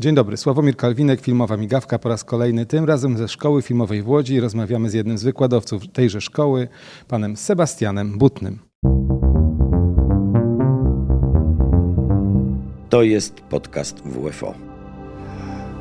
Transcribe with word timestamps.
Dzień 0.00 0.14
dobry, 0.14 0.36
Sławomir 0.36 0.76
Kalwinek, 0.76 1.20
filmowa 1.20 1.56
migawka 1.56 1.98
po 1.98 2.08
raz 2.08 2.24
kolejny, 2.24 2.66
tym 2.66 2.84
razem 2.84 3.16
ze 3.16 3.28
Szkoły 3.28 3.62
Filmowej 3.62 4.02
w 4.02 4.08
Łodzi. 4.08 4.40
Rozmawiamy 4.40 4.90
z 4.90 4.94
jednym 4.94 5.18
z 5.18 5.24
wykładowców 5.24 5.82
tejże 5.92 6.20
szkoły, 6.20 6.68
panem 7.08 7.36
Sebastianem 7.36 8.18
Butnym. 8.18 8.58
To 12.88 13.02
jest 13.02 13.40
podcast 13.40 14.02
WFO. 14.04 14.54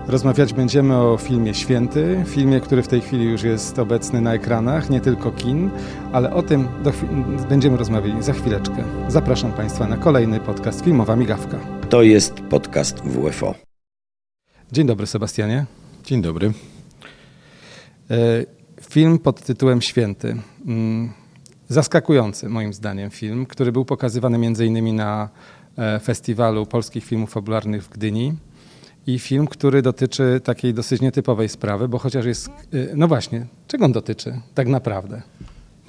Rozmawiać 0.08 0.54
będziemy 0.54 0.98
o 0.98 1.18
filmie 1.18 1.54
Święty, 1.54 2.24
filmie, 2.28 2.60
który 2.60 2.84
w 2.84 2.88
tej 2.88 3.02
chwili 3.02 3.26
już 3.26 3.44
jest 3.44 3.80
obecny 3.80 4.22
na 4.22 4.34
ekranach, 4.34 4.90
nie 4.90 5.02
tylko 5.02 5.32
kin, 5.32 5.70
ale 6.12 6.34
o 6.34 6.44
tym 6.44 6.68
będziemy 7.50 7.78
rozmawiali 7.78 8.24
za 8.24 8.34
chwileczkę. 8.34 8.84
Zapraszam 9.08 9.52
Państwa 9.52 9.88
na 9.88 9.98
kolejny 9.98 10.40
podcast 10.40 10.84
Filmowa 10.84 11.16
Migawka. 11.16 11.60
To 11.90 12.02
jest 12.02 12.34
podcast 12.34 13.00
WFO. 13.00 13.67
Dzień 14.72 14.88
dobry, 14.88 15.08
Sebastianie. 15.08 15.66
Dzień 16.04 16.22
dobry. 16.22 16.54
E, 18.12 18.16
film 18.82 19.20
pod 19.20 19.42
tytułem 19.42 19.82
Święty. 19.82 20.38
Mm, 20.66 21.12
zaskakujący, 21.70 22.50
moim 22.50 22.74
zdaniem, 22.74 23.10
film, 23.10 23.46
który 23.46 23.72
był 23.72 23.86
pokazywany 23.86 24.46
innymi 24.66 24.94
na 24.94 25.30
e, 25.78 26.00
Festiwalu 26.00 26.66
Polskich 26.66 27.06
Filmów 27.06 27.32
Fabularnych 27.32 27.84
w 27.84 27.90
Gdyni. 27.90 28.34
I 29.08 29.20
film, 29.20 29.48
który 29.48 29.82
dotyczy 29.82 30.42
takiej 30.44 30.74
dosyć 30.74 31.02
nietypowej 31.02 31.50
sprawy, 31.50 31.88
bo 31.88 31.98
chociaż 31.98 32.26
jest. 32.26 32.50
E, 32.50 32.52
no 32.96 33.08
właśnie, 33.08 33.46
czego 33.68 33.86
on 33.86 33.92
dotyczy 33.92 34.42
tak 34.54 34.68
naprawdę? 34.68 35.22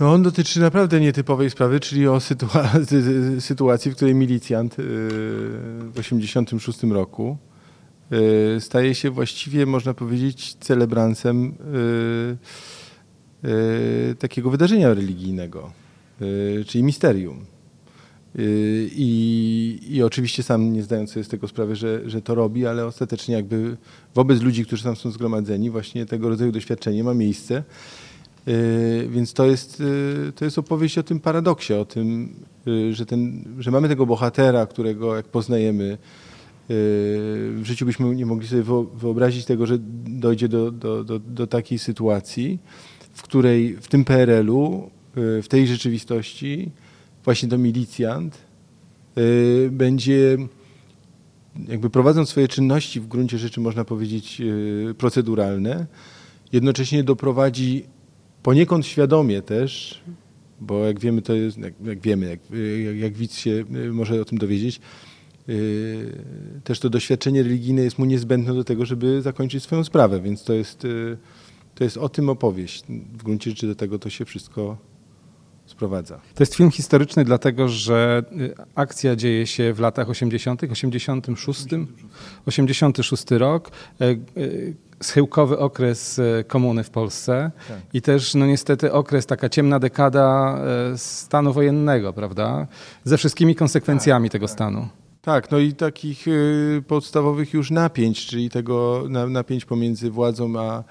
No 0.00 0.12
on 0.12 0.22
dotyczy 0.22 0.60
naprawdę 0.60 1.00
nietypowej 1.00 1.50
sprawy, 1.50 1.80
czyli 1.80 2.08
o 2.08 2.20
sytuacji, 3.40 3.90
w 3.90 3.96
której 3.96 4.14
milicjant 4.14 4.74
w 4.78 5.90
1986 5.94 6.82
roku 6.82 7.38
Y, 7.47 7.47
staje 8.60 8.94
się 8.94 9.10
właściwie, 9.10 9.66
można 9.66 9.94
powiedzieć, 9.94 10.54
celebrancem 10.54 11.54
y, 13.44 13.48
y, 13.48 14.14
takiego 14.14 14.50
wydarzenia 14.50 14.94
religijnego, 14.94 15.72
czyli 16.66 16.84
misterium. 16.84 17.44
I, 18.92 19.78
I, 19.88 20.02
oczywiście 20.02 20.42
sam 20.42 20.72
nie 20.72 20.82
zdając 20.82 21.12
sobie 21.12 21.24
z 21.24 21.28
tego 21.28 21.48
sprawy, 21.48 21.76
że, 21.76 22.10
że 22.10 22.22
to 22.22 22.34
robi, 22.34 22.66
ale 22.66 22.86
ostatecznie 22.86 23.34
jakby 23.34 23.76
wobec 24.14 24.42
ludzi, 24.42 24.64
którzy 24.64 24.84
tam 24.84 24.96
są 24.96 25.10
zgromadzeni, 25.10 25.70
właśnie 25.70 26.06
tego 26.06 26.28
rodzaju 26.28 26.52
doświadczenie 26.52 27.04
ma 27.04 27.14
miejsce. 27.14 27.62
Więc 29.08 29.32
to 29.32 29.46
jest, 29.46 29.82
to 30.34 30.44
jest 30.44 30.58
opowieść 30.58 30.98
o 30.98 31.02
tym 31.02 31.20
paradoksie, 31.20 31.72
o 31.74 31.84
tym, 31.84 32.34
że, 32.90 33.06
ten, 33.06 33.44
że 33.58 33.70
mamy 33.70 33.88
tego 33.88 34.06
bohatera, 34.06 34.66
którego 34.66 35.16
jak 35.16 35.26
poznajemy, 35.26 35.98
w 36.68 37.62
życiu 37.64 37.86
byśmy 37.86 38.14
nie 38.14 38.26
mogli 38.26 38.48
sobie 38.48 38.62
wyobrazić 38.94 39.44
tego, 39.44 39.66
że 39.66 39.78
dojdzie 40.04 40.48
do, 40.48 40.70
do, 40.70 41.04
do, 41.04 41.18
do 41.18 41.46
takiej 41.46 41.78
sytuacji, 41.78 42.58
w 43.12 43.22
której 43.22 43.76
w 43.80 43.88
tym 43.88 44.04
PRL-u, 44.04 44.90
y, 45.38 45.42
w 45.42 45.48
tej 45.48 45.66
rzeczywistości, 45.66 46.70
właśnie 47.24 47.48
to 47.48 47.58
milicjant 47.58 48.38
y, 49.18 49.68
będzie 49.72 50.36
jakby 51.68 51.90
prowadząc 51.90 52.28
swoje 52.28 52.48
czynności 52.48 53.00
w 53.00 53.06
gruncie 53.06 53.38
rzeczy, 53.38 53.60
można 53.60 53.84
powiedzieć, 53.84 54.40
y, 54.40 54.94
proceduralne, 54.98 55.86
jednocześnie 56.52 57.04
doprowadzi 57.04 57.84
poniekąd 58.42 58.86
świadomie 58.86 59.42
też, 59.42 60.00
bo 60.60 60.84
jak 60.84 61.00
wiemy, 61.00 61.22
to 61.22 61.34
jest, 61.34 61.58
jak, 61.58 61.74
jak 61.84 62.00
wiemy, 62.00 62.26
jak, 62.26 62.40
jak, 62.84 62.96
jak 62.96 63.12
widz 63.12 63.36
się 63.36 63.64
może 63.92 64.20
o 64.20 64.24
tym 64.24 64.38
dowiedzieć, 64.38 64.80
też 66.64 66.80
to 66.80 66.90
doświadczenie 66.90 67.42
religijne 67.42 67.82
jest 67.82 67.98
mu 67.98 68.04
niezbędne 68.04 68.54
do 68.54 68.64
tego, 68.64 68.86
żeby 68.86 69.22
zakończyć 69.22 69.62
swoją 69.62 69.84
sprawę, 69.84 70.20
więc 70.20 70.44
to 70.44 70.52
jest, 70.52 70.84
y, 70.84 71.16
to 71.74 71.84
jest 71.84 71.96
o 71.96 72.08
tym 72.08 72.28
opowieść. 72.28 72.84
W 73.12 73.22
gruncie 73.22 73.50
rzeczy 73.50 73.66
do 73.66 73.74
tego 73.74 73.98
to 73.98 74.10
się 74.10 74.24
wszystko 74.24 74.76
sprowadza. 75.66 76.20
To 76.34 76.42
jest 76.42 76.54
film 76.54 76.70
historyczny, 76.70 77.24
dlatego 77.24 77.68
że 77.68 78.22
y, 78.32 78.54
akcja 78.74 79.16
dzieje 79.16 79.46
się 79.46 79.72
w 79.72 79.80
latach 79.80 80.10
80., 80.10 80.62
86, 80.70 81.66
86 82.46 83.24
rok 83.30 83.70
schyłkowy 85.02 85.58
okres 85.58 86.20
komuny 86.46 86.84
w 86.84 86.90
Polsce 86.90 87.50
tak. 87.68 87.78
i 87.92 88.02
też 88.02 88.34
no 88.34 88.46
niestety 88.46 88.92
okres, 88.92 89.26
taka 89.26 89.48
ciemna 89.48 89.78
dekada 89.78 90.58
stanu 90.96 91.52
wojennego, 91.52 92.12
prawda? 92.12 92.66
Ze 93.04 93.16
wszystkimi 93.18 93.54
konsekwencjami 93.54 94.28
tak, 94.28 94.32
tego 94.32 94.46
tak. 94.46 94.52
stanu. 94.52 94.88
Tak, 95.28 95.50
no 95.50 95.58
i 95.58 95.72
takich 95.72 96.28
y, 96.28 96.82
podstawowych 96.86 97.54
już 97.54 97.70
napięć, 97.70 98.26
czyli 98.26 98.50
tego 98.50 99.04
napięć 99.28 99.64
pomiędzy 99.64 100.10
władzą 100.10 100.60
a, 100.60 100.84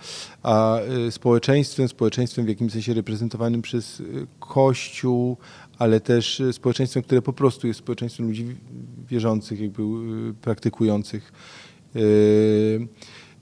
a 0.43 0.79
y, 1.07 1.11
społeczeństwem, 1.11 1.87
społeczeństwem 1.87 2.45
w 2.45 2.49
jakimś 2.49 2.71
sensie 2.71 2.93
reprezentowanym 2.93 3.61
przez 3.61 3.99
y, 3.99 4.27
Kościół, 4.39 5.37
ale 5.77 5.99
też 5.99 6.41
społeczeństwem, 6.51 7.03
które 7.03 7.21
po 7.21 7.33
prostu 7.33 7.67
jest 7.67 7.79
społeczeństwem 7.79 8.27
ludzi 8.27 8.55
wierzących, 9.07 9.59
jakby 9.59 9.83
praktykujących 10.41 11.31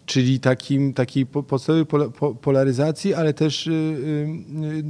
czyli 0.05 0.39
takim, 0.39 0.93
takiej 0.93 1.25
podstawowej 1.25 1.85
polaryzacji, 2.41 3.13
ale 3.13 3.33
też 3.33 3.67
y, 3.67 3.71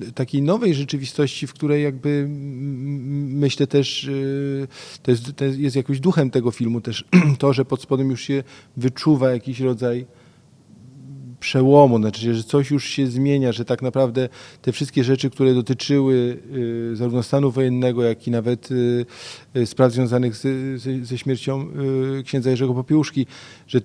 y, 0.07 0.11
takiej 0.11 0.41
nowej 0.41 0.73
rzeczywistości, 0.73 1.47
w 1.47 1.53
której 1.53 1.83
jakby 1.83 2.25
myślę 2.29 3.67
też, 3.67 4.03
y, 4.03 4.67
to 5.03 5.11
jest, 5.11 5.35
to 5.35 5.45
jest 5.45 5.75
jakimś 5.75 5.99
duchem 5.99 6.29
tego 6.29 6.51
filmu 6.51 6.81
też. 6.81 7.05
To, 7.39 7.53
że 7.53 7.65
pod 7.65 7.81
spodem 7.81 8.09
już 8.09 8.21
się 8.21 8.43
wyczuwa 8.77 9.31
jakiś 9.31 9.59
rodzaj 9.59 10.05
przełomu, 11.39 11.97
znaczy, 11.97 12.35
że 12.35 12.43
coś 12.43 12.71
już 12.71 12.85
się 12.85 13.07
zmienia, 13.07 13.51
że 13.51 13.65
tak 13.65 13.81
naprawdę 13.81 14.29
te 14.61 14.71
wszystkie 14.71 15.03
rzeczy, 15.03 15.29
które 15.29 15.53
dotyczyły 15.53 16.37
zarówno 16.93 17.23
stanu 17.23 17.51
wojennego, 17.51 18.03
jak 18.03 18.27
i 18.27 18.31
nawet 18.31 18.69
spraw 19.65 19.91
związanych 19.91 20.35
ze 21.01 21.17
śmiercią 21.17 21.67
księdza 22.25 22.49
Jerzego 22.49 22.73
Popiełuszki, 22.73 23.25
że 23.67 23.81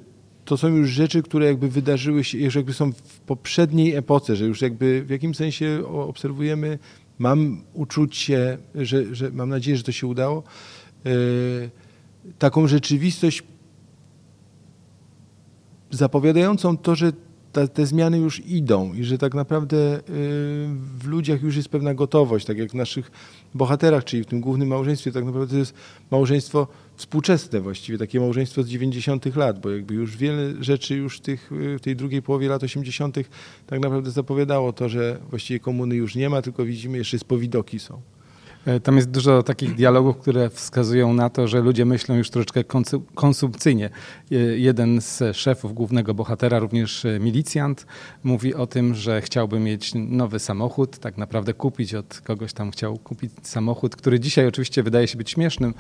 to 0.51 0.57
są 0.57 0.69
już 0.69 0.91
rzeczy, 0.91 1.23
które 1.23 1.47
jakby 1.47 1.69
wydarzyły 1.69 2.25
się, 2.25 2.39
już 2.39 2.55
jakby 2.55 2.75
są 2.75 2.93
w 2.93 3.21
poprzedniej 3.21 3.95
epoce, 3.95 4.37
że 4.37 4.45
już 4.45 4.63
jakby 4.63 5.03
w 5.03 5.11
jakimś 5.11 5.37
sensie 5.37 5.83
obserwujemy, 5.87 6.79
mam 7.19 7.63
uczucie, 7.75 8.59
że, 8.75 9.15
że 9.15 9.31
mam 9.31 9.49
nadzieję, 9.49 9.77
że 9.77 9.83
to 9.83 9.93
się 9.93 10.07
udało, 10.07 10.43
yy, 11.05 11.13
taką 12.39 12.67
rzeczywistość 12.67 13.43
zapowiadającą 15.91 16.77
to, 16.77 16.95
że 16.95 17.13
ta, 17.53 17.69
te 17.69 17.87
zmiany 17.87 18.19
już 18.19 18.47
idą 18.47 18.95
i 18.95 19.05
że 19.05 19.19
tak 19.19 19.35
naprawdę 19.35 19.77
yy, 19.77 20.03
w 20.99 21.07
ludziach 21.07 21.43
już 21.43 21.57
jest 21.57 21.69
pewna 21.69 21.95
gotowość, 21.95 22.47
tak 22.47 22.59
jak 22.59 22.71
w 22.71 22.75
naszych 22.75 23.11
bohaterach, 23.55 24.05
czyli 24.05 24.25
w 24.25 24.27
tym 24.27 24.41
głównym 24.41 24.69
małżeństwie, 24.69 25.13
tak 25.13 25.25
naprawdę 25.25 25.53
to 25.53 25.59
jest 25.59 25.75
małżeństwo 26.11 26.67
współczesne 26.97 27.61
właściwie, 27.61 27.99
takie 27.99 28.21
małżeństwo 28.21 28.63
z 28.63 28.69
90. 28.69 29.37
lat, 29.37 29.61
bo 29.61 29.71
jakby 29.71 29.95
już 29.95 30.17
wiele 30.17 30.65
rzeczy 30.65 30.97
już 30.97 31.19
w, 31.19 31.21
tych, 31.21 31.51
w 31.51 31.81
tej 31.81 31.97
drugiej 31.97 32.23
połowie 32.23 32.49
lat 32.49 32.63
80. 32.63 33.17
tak 33.67 33.81
naprawdę 33.81 34.11
zapowiadało 34.11 34.73
to, 34.73 34.89
że 34.89 35.19
właściwie 35.31 35.61
komuny 35.61 35.97
już 35.97 36.15
nie 36.15 36.29
ma, 36.29 36.43
tylko 36.43 36.65
widzimy 36.65 36.99
jeszcze 36.99 37.19
spowidoki 37.19 37.79
są. 37.79 38.01
E, 38.67 38.81
tam 38.81 38.97
jest 38.97 39.11
dużo 39.11 39.43
takich 39.43 39.75
dialogów, 39.75 40.19
które 40.19 40.51
wskazują 40.51 41.13
na 41.13 41.31
to, 41.31 41.49
że 41.49 41.61
ludzie 41.61 41.85
myślą 41.85 42.15
już 42.15 42.31
troszeczkę 42.31 42.65
konsumpcyjnie. 43.15 43.91
Jeden 44.57 45.01
z 45.01 45.37
szefów 45.37 45.75
głównego 45.75 46.15
bohatera, 46.15 46.59
również 46.59 47.05
e, 47.05 47.21
milicjant, 47.21 47.87
mówi 48.25 48.55
o 48.55 48.67
tym, 48.67 48.95
że 48.95 49.21
chciałby 49.21 49.61
mieć 49.61 49.93
nowy 49.95 50.39
samochód, 50.39 50.99
tak 50.99 51.19
naprawdę 51.19 51.55
kupić 51.55 51.95
od 51.95 52.21
kogoś 52.21 52.53
tam 52.53 52.71
chciał 52.71 52.99
kupić 52.99 53.33
samochód, 53.43 53.97
który 53.97 54.21
dzisiaj 54.21 54.47
oczywiście 54.47 54.83
wydaje 54.83 55.09
się 55.09 55.19
być 55.19 55.31
śmiesznym, 55.31 55.75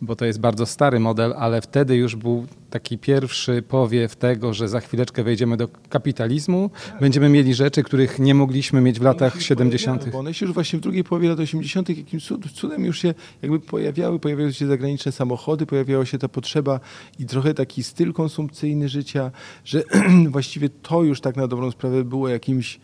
bo 0.00 0.16
to 0.16 0.24
jest 0.24 0.40
bardzo 0.40 0.66
stary 0.66 1.00
model, 1.00 1.34
ale 1.38 1.60
wtedy 1.60 1.96
już 1.96 2.16
był 2.16 2.46
taki 2.76 2.98
pierwszy 2.98 3.62
powiew 3.62 4.16
tego, 4.16 4.54
że 4.54 4.68
za 4.68 4.80
chwileczkę 4.80 5.24
wejdziemy 5.24 5.56
do 5.56 5.68
kapitalizmu, 5.88 6.70
będziemy 7.00 7.28
mieli 7.28 7.54
rzeczy, 7.54 7.82
których 7.82 8.18
nie 8.18 8.34
mogliśmy 8.34 8.80
mieć 8.80 8.98
w 8.98 9.02
latach 9.02 9.42
70. 9.42 10.08
Bo 10.08 10.18
one 10.18 10.34
się 10.34 10.46
już 10.46 10.54
właśnie 10.54 10.78
w 10.78 10.82
drugiej 10.82 11.04
połowie 11.04 11.28
lat 11.28 11.40
80. 11.40 11.88
jakimś 11.88 12.28
cudem 12.54 12.84
już 12.84 12.98
się 12.98 13.14
jakby 13.42 13.60
pojawiały, 13.60 14.18
pojawiały 14.18 14.52
się 14.52 14.66
zagraniczne 14.66 15.12
samochody, 15.12 15.66
pojawiała 15.66 16.06
się 16.06 16.18
ta 16.18 16.28
potrzeba 16.28 16.80
i 17.18 17.26
trochę 17.26 17.54
taki 17.54 17.82
styl 17.82 18.12
konsumpcyjny 18.12 18.88
życia, 18.88 19.30
że 19.64 19.82
właściwie 20.36 20.68
to 20.68 21.02
już 21.02 21.20
tak 21.20 21.36
na 21.36 21.48
dobrą 21.48 21.70
sprawę 21.70 22.04
było 22.04 22.28
jakimś 22.28 22.80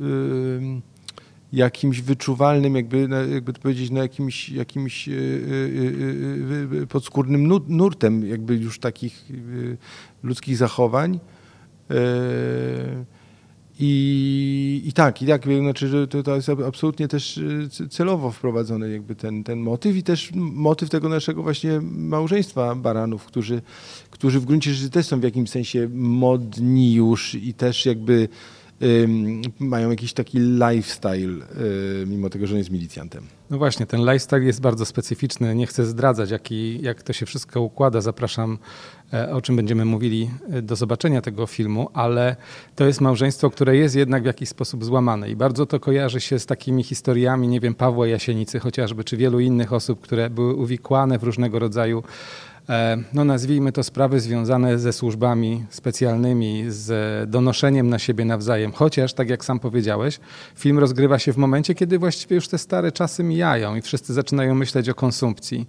yy, 0.00 0.80
jakimś 1.52 2.00
wyczuwalnym, 2.00 2.76
jakby, 2.76 3.08
jakby 3.32 3.52
to 3.52 3.60
powiedzieć, 3.60 3.90
no 3.90 4.02
jakimś, 4.02 4.48
jakimś 4.48 5.08
yy, 5.08 5.16
yy, 6.72 6.86
podskórnym 6.86 7.46
nurtem 7.68 8.28
jakby 8.28 8.56
już 8.56 8.78
takich 8.78 9.24
ludzkich 10.22 10.56
zachowań. 10.56 11.20
I, 13.78 14.82
I 14.84 14.92
tak, 14.92 15.22
i 15.22 15.26
tak, 15.26 15.46
znaczy, 15.60 15.88
że 15.88 16.08
to, 16.08 16.22
to 16.22 16.36
jest 16.36 16.48
absolutnie 16.48 17.08
też 17.08 17.40
celowo 17.90 18.30
wprowadzony 18.30 18.92
jakby 18.92 19.14
ten, 19.14 19.44
ten 19.44 19.58
motyw 19.58 19.96
i 19.96 20.02
też 20.02 20.30
motyw 20.34 20.90
tego 20.90 21.08
naszego 21.08 21.42
właśnie 21.42 21.80
małżeństwa 21.82 22.74
baranów, 22.74 23.24
którzy, 23.24 23.62
którzy 24.10 24.40
w 24.40 24.44
gruncie 24.44 24.74
rzeczy 24.74 24.90
też 24.90 25.06
są 25.06 25.20
w 25.20 25.22
jakimś 25.22 25.50
sensie 25.50 25.88
modni 25.92 26.94
już 26.94 27.34
i 27.34 27.54
też 27.54 27.86
jakby 27.86 28.28
mają 29.58 29.90
jakiś 29.90 30.12
taki 30.12 30.38
lifestyle, 30.38 31.46
mimo 32.06 32.30
tego, 32.30 32.46
że 32.46 32.54
on 32.54 32.58
jest 32.58 32.70
milicjantem. 32.70 33.26
No 33.50 33.58
właśnie, 33.58 33.86
ten 33.86 34.00
lifestyle 34.00 34.44
jest 34.44 34.60
bardzo 34.60 34.84
specyficzny. 34.84 35.54
Nie 35.54 35.66
chcę 35.66 35.86
zdradzać, 35.86 36.30
jaki, 36.30 36.82
jak 36.82 37.02
to 37.02 37.12
się 37.12 37.26
wszystko 37.26 37.60
układa. 37.60 38.00
Zapraszam, 38.00 38.58
e, 39.12 39.32
o 39.32 39.40
czym 39.40 39.56
będziemy 39.56 39.84
mówili, 39.84 40.30
e, 40.50 40.62
do 40.62 40.76
zobaczenia 40.76 41.22
tego 41.22 41.46
filmu, 41.46 41.88
ale 41.94 42.36
to 42.74 42.84
jest 42.84 43.00
małżeństwo, 43.00 43.50
które 43.50 43.76
jest 43.76 43.94
jednak 43.94 44.22
w 44.22 44.26
jakiś 44.26 44.48
sposób 44.48 44.84
złamane 44.84 45.30
i 45.30 45.36
bardzo 45.36 45.66
to 45.66 45.80
kojarzy 45.80 46.20
się 46.20 46.38
z 46.38 46.46
takimi 46.46 46.82
historiami, 46.82 47.48
nie 47.48 47.60
wiem, 47.60 47.74
Pawła 47.74 48.06
Jasienicy 48.06 48.58
chociażby, 48.58 49.04
czy 49.04 49.16
wielu 49.16 49.40
innych 49.40 49.72
osób, 49.72 50.00
które 50.00 50.30
były 50.30 50.54
uwikłane 50.54 51.18
w 51.18 51.22
różnego 51.22 51.58
rodzaju 51.58 52.02
no 53.12 53.24
nazwijmy 53.24 53.72
to 53.72 53.82
sprawy 53.82 54.20
związane 54.20 54.78
ze 54.78 54.92
służbami 54.92 55.64
specjalnymi, 55.70 56.64
z 56.68 57.30
donoszeniem 57.30 57.88
na 57.88 57.98
siebie 57.98 58.24
nawzajem. 58.24 58.72
Chociaż, 58.72 59.14
tak 59.14 59.30
jak 59.30 59.44
sam 59.44 59.58
powiedziałeś, 59.60 60.20
film 60.56 60.78
rozgrywa 60.78 61.18
się 61.18 61.32
w 61.32 61.36
momencie, 61.36 61.74
kiedy 61.74 61.98
właściwie 61.98 62.36
już 62.36 62.48
te 62.48 62.58
stare 62.58 62.92
czasy 62.92 63.24
mijają 63.24 63.76
i 63.76 63.82
wszyscy 63.82 64.14
zaczynają 64.14 64.54
myśleć 64.54 64.88
o 64.88 64.94
konsumpcji. 64.94 65.66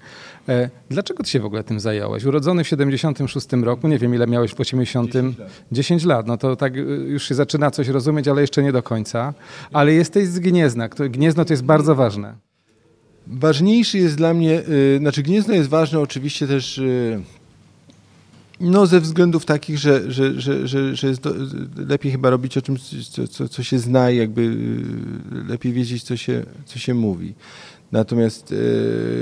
E, 0.50 0.70
dlaczego 0.90 1.24
ty 1.24 1.30
się 1.30 1.40
w 1.40 1.46
ogóle 1.46 1.64
tym 1.64 1.80
zająłeś? 1.80 2.26
Urodzony 2.26 2.64
w 2.64 2.68
76 2.68 3.48
roku, 3.64 3.88
nie 3.88 4.00
wiem 4.00 4.16
ile 4.16 4.28
miałeś 4.28 4.54
w 4.54 4.60
80. 4.60 5.12
10 5.12 5.38
lat. 5.40 5.50
10 5.72 6.06
lat. 6.06 6.28
No 6.28 6.38
to 6.38 6.56
tak 6.56 6.78
y, 6.78 6.80
już 7.08 7.28
się 7.28 7.36
zaczyna 7.36 7.72
coś 7.72 7.88
rozumieć, 7.88 8.28
ale 8.28 8.42
jeszcze 8.42 8.64
nie 8.64 8.72
do 8.72 8.84
końca. 8.84 9.34
Ale 9.74 9.94
jesteś 9.94 10.28
z 10.28 10.40
Gniezna. 10.40 10.90
Gniezno 10.90 11.46
to 11.46 11.54
jest 11.54 11.64
bardzo 11.64 11.96
ważne. 11.96 12.47
Ważniejszy 13.30 13.98
jest 13.98 14.16
dla 14.16 14.34
mnie, 14.34 14.50
yy, 14.50 14.98
znaczy 15.00 15.24
Gniezno 15.24 15.54
jest 15.54 15.70
ważne 15.70 16.00
oczywiście 16.00 16.48
też 16.48 16.78
yy, 16.78 17.22
no 18.60 18.86
ze 18.86 19.02
względów 19.02 19.46
takich, 19.46 19.78
że, 19.78 20.12
że, 20.12 20.42
że, 20.42 20.68
że, 20.68 20.96
że 20.96 21.08
jest 21.08 21.22
do, 21.22 21.34
lepiej 21.88 22.12
chyba 22.12 22.30
robić 22.30 22.58
o 22.58 22.62
czymś, 22.62 22.82
co, 23.10 23.28
co, 23.28 23.50
co 23.50 23.64
się 23.64 23.80
zna, 23.80 24.10
jakby 24.10 24.44
yy, 24.44 25.44
lepiej 25.48 25.74
wiedzieć, 25.74 26.04
co 26.04 26.18
się, 26.18 26.46
co 26.66 26.80
się 26.80 26.94
mówi. 26.94 27.34
Natomiast 27.92 28.56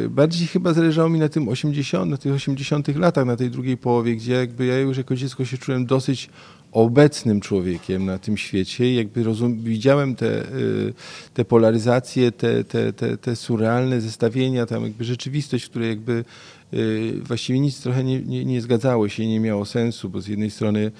bardziej 0.09 0.47
chyba 0.47 0.73
zależało 0.73 1.09
mi 1.09 1.19
na 1.19 1.29
tym 1.29 1.49
80, 1.49 2.11
na 2.11 2.17
tych 2.17 2.33
80 2.33 2.95
latach, 2.95 3.25
na 3.25 3.35
tej 3.35 3.49
drugiej 3.51 3.77
połowie, 3.77 4.15
gdzie 4.15 4.33
jakby 4.33 4.65
ja 4.65 4.79
już 4.79 4.97
jako 4.97 5.15
dziecko 5.15 5.45
się 5.45 5.57
czułem 5.57 5.85
dosyć 5.85 6.29
obecnym 6.75 7.41
człowiekiem 7.41 8.05
na 8.05 8.17
tym 8.17 8.37
świecie. 8.37 8.93
Jakby 8.93 9.23
rozum, 9.23 9.59
widziałem 9.63 10.15
te, 10.15 10.51
y, 10.53 10.93
te 11.33 11.45
polaryzacje, 11.45 12.31
te, 12.31 12.63
te, 12.63 12.93
te, 12.93 13.17
te 13.17 13.35
surrealne 13.35 14.01
zestawienia, 14.01 14.65
tam 14.65 14.83
jakby 14.83 15.03
rzeczywistość, 15.03 15.65
w 15.65 15.69
której 15.69 15.89
jakby 15.89 16.25
y, 16.73 17.13
właściwie 17.23 17.59
nic 17.59 17.81
trochę 17.81 18.03
nie, 18.03 18.19
nie, 18.21 18.45
nie 18.45 18.61
zgadzało 18.61 19.09
się, 19.09 19.27
nie 19.27 19.39
miało 19.39 19.65
sensu, 19.65 20.09
bo 20.09 20.21
z 20.21 20.27
jednej 20.27 20.51
strony 20.51 20.79
y, 20.79 20.91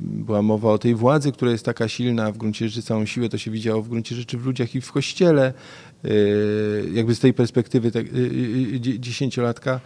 była 0.00 0.42
mowa 0.42 0.70
o 0.70 0.78
tej 0.78 0.94
władzy, 0.94 1.32
która 1.32 1.50
jest 1.50 1.64
taka 1.64 1.88
silna, 1.88 2.32
w 2.32 2.38
gruncie 2.38 2.68
rzeczy 2.68 2.82
całą 2.82 3.06
siłę 3.06 3.28
to 3.28 3.38
się 3.38 3.50
widziało 3.50 3.82
w 3.82 3.88
gruncie 3.88 4.16
rzeczy 4.16 4.38
w 4.38 4.46
ludziach 4.46 4.74
i 4.74 4.80
w 4.80 4.92
kościele, 4.92 5.52
jakby 6.92 7.14
z 7.14 7.20
tej 7.20 7.34
perspektywy 7.34 7.92
dziesięciolatka 8.98 9.80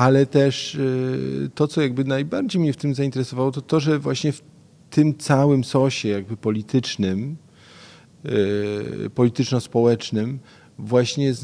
ale 0.00 0.26
też 0.26 0.74
y, 0.74 1.50
to, 1.54 1.68
co 1.68 1.80
jakby 1.82 2.04
najbardziej 2.04 2.60
mnie 2.60 2.72
w 2.72 2.76
tym 2.76 2.94
zainteresowało, 2.94 3.52
to 3.52 3.60
to, 3.60 3.80
że 3.80 3.98
właśnie 3.98 4.32
w 4.32 4.42
tym 4.90 5.18
całym 5.18 5.64
sosie 5.64 6.08
jakby 6.08 6.36
politycznym, 6.36 7.36
y, 9.06 9.10
polityczno-społecznym 9.14 10.38
właśnie 10.78 11.34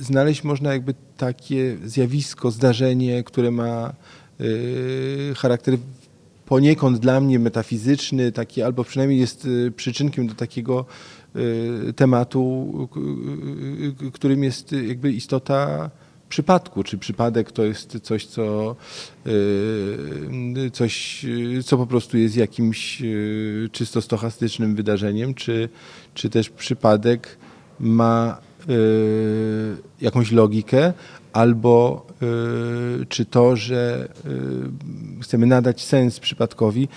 znaleźć 0.00 0.44
można 0.44 0.72
jakby 0.72 0.94
takie 1.16 1.76
zjawisko, 1.84 2.50
zdarzenie, 2.50 3.24
które 3.24 3.50
ma 3.50 3.94
y, 4.40 5.32
charakter 5.36 5.78
poniekąd 6.46 6.98
dla 6.98 7.20
mnie 7.20 7.38
metafizyczny, 7.38 8.32
taki 8.32 8.62
albo 8.62 8.84
przynajmniej 8.84 9.20
jest 9.20 9.48
przyczynkiem 9.76 10.26
do 10.26 10.34
takiego 10.34 10.84
tematu, 11.96 12.88
którym 14.12 14.44
jest 14.44 14.72
jakby 14.72 15.12
istota 15.12 15.90
przypadku, 16.28 16.84
czy 16.84 16.98
przypadek 16.98 17.52
to 17.52 17.64
jest 17.64 17.98
coś, 18.02 18.26
co, 18.26 18.76
y, 19.26 20.70
coś, 20.72 21.26
co 21.64 21.76
po 21.76 21.86
prostu 21.86 22.18
jest 22.18 22.36
jakimś 22.36 23.02
y, 23.02 23.68
czysto 23.72 24.02
stochastycznym 24.02 24.74
wydarzeniem, 24.74 25.34
czy, 25.34 25.68
czy 26.14 26.30
też 26.30 26.50
przypadek 26.50 27.38
ma 27.80 28.38
y, 28.70 29.76
jakąś 30.00 30.32
logikę, 30.32 30.92
albo 31.32 32.06
czy 33.08 33.24
to, 33.24 33.56
że 33.56 34.08
chcemy 35.22 35.46
nadać 35.46 35.84
sens 35.84 36.20
przypadkowi, 36.20 36.88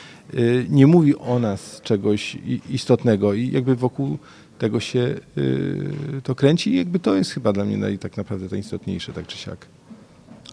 nie 0.70 0.88
mówi 0.88 1.18
o 1.18 1.40
nas 1.40 1.81
czegoś 1.81 2.38
istotnego. 2.70 3.34
I 3.34 3.52
jakby 3.52 3.76
wokół 3.76 4.18
tego 4.59 4.79
się 4.79 5.15
y, 5.38 6.21
to 6.23 6.35
kręci 6.35 6.73
i 6.73 6.77
jakby 6.77 7.00
to 7.00 7.15
jest 7.15 7.31
chyba 7.31 7.53
dla 7.53 7.65
mnie 7.65 7.97
tak 7.97 8.17
naprawdę 8.17 8.47
najistotniejsze, 8.51 9.13
tak 9.13 9.27
czy 9.27 9.38
siak. 9.38 9.79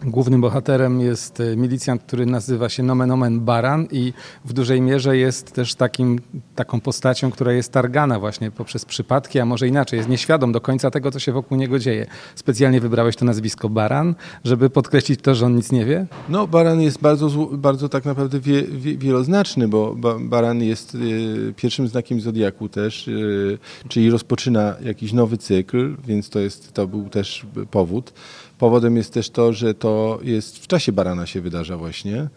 Głównym 0.05 0.41
bohaterem 0.41 0.99
jest 1.01 1.39
e, 1.39 1.55
milicjant, 1.55 2.03
który 2.03 2.25
nazywa 2.25 2.69
się 2.69 2.83
nomen 2.83 3.11
omen 3.11 3.39
Baran 3.39 3.87
i 3.91 4.13
w 4.45 4.53
dużej 4.53 4.81
mierze 4.81 5.17
jest 5.17 5.51
też 5.51 5.75
takim, 5.75 6.19
taką 6.55 6.81
postacią, 6.81 7.31
która 7.31 7.53
jest 7.53 7.71
targana 7.71 8.19
właśnie 8.19 8.51
poprzez 8.51 8.85
przypadki, 8.85 9.39
a 9.39 9.45
może 9.45 9.67
inaczej, 9.67 9.97
jest 9.97 10.09
nieświadom 10.09 10.51
do 10.51 10.61
końca 10.61 10.91
tego, 10.91 11.11
co 11.11 11.19
się 11.19 11.31
wokół 11.31 11.57
niego 11.57 11.79
dzieje. 11.79 12.05
Specjalnie 12.35 12.81
wybrałeś 12.81 13.15
to 13.15 13.25
nazwisko 13.25 13.69
Baran, 13.69 14.15
żeby 14.43 14.69
podkreślić 14.69 15.21
to, 15.21 15.35
że 15.35 15.45
on 15.45 15.55
nic 15.55 15.71
nie 15.71 15.85
wie? 15.85 16.05
No, 16.29 16.47
Baran 16.47 16.81
jest 16.81 17.01
bardzo, 17.01 17.29
bardzo 17.51 17.89
tak 17.89 18.05
naprawdę 18.05 18.39
wie, 18.39 18.63
wie, 18.63 18.97
wieloznaczny, 18.97 19.67
bo 19.67 19.95
Baran 20.19 20.63
jest 20.63 20.95
y, 20.95 21.53
pierwszym 21.55 21.87
znakiem 21.87 22.21
Zodiaku 22.21 22.69
też, 22.69 23.07
y, 23.07 23.57
czyli 23.87 24.09
rozpoczyna 24.09 24.75
jakiś 24.81 25.13
nowy 25.13 25.37
cykl, 25.37 25.95
więc 26.07 26.29
to, 26.29 26.39
jest, 26.39 26.73
to 26.73 26.87
był 26.87 27.09
też 27.09 27.45
powód. 27.71 28.13
Powodem 28.57 28.97
jest 28.97 29.13
też 29.13 29.29
to, 29.29 29.53
że 29.53 29.73
to 29.73 30.19
jest 30.23 30.57
w 30.57 30.67
czasie 30.67 30.91
barana 30.91 31.25
się 31.25 31.41
wydarza 31.41 31.77
właśnie. 31.77 32.29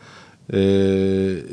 Yy, 0.52 0.58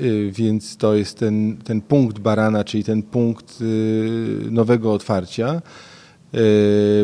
yy, 0.02 0.32
więc 0.32 0.78
to 0.78 0.96
jest 0.96 1.18
ten, 1.18 1.58
ten 1.58 1.82
punkt 1.82 2.20
barana, 2.20 2.64
czyli 2.64 2.84
ten 2.84 3.04
punkt 3.04 3.62
yy, 3.62 4.52
nowego 4.52 4.94
otwarcia. 4.94 5.62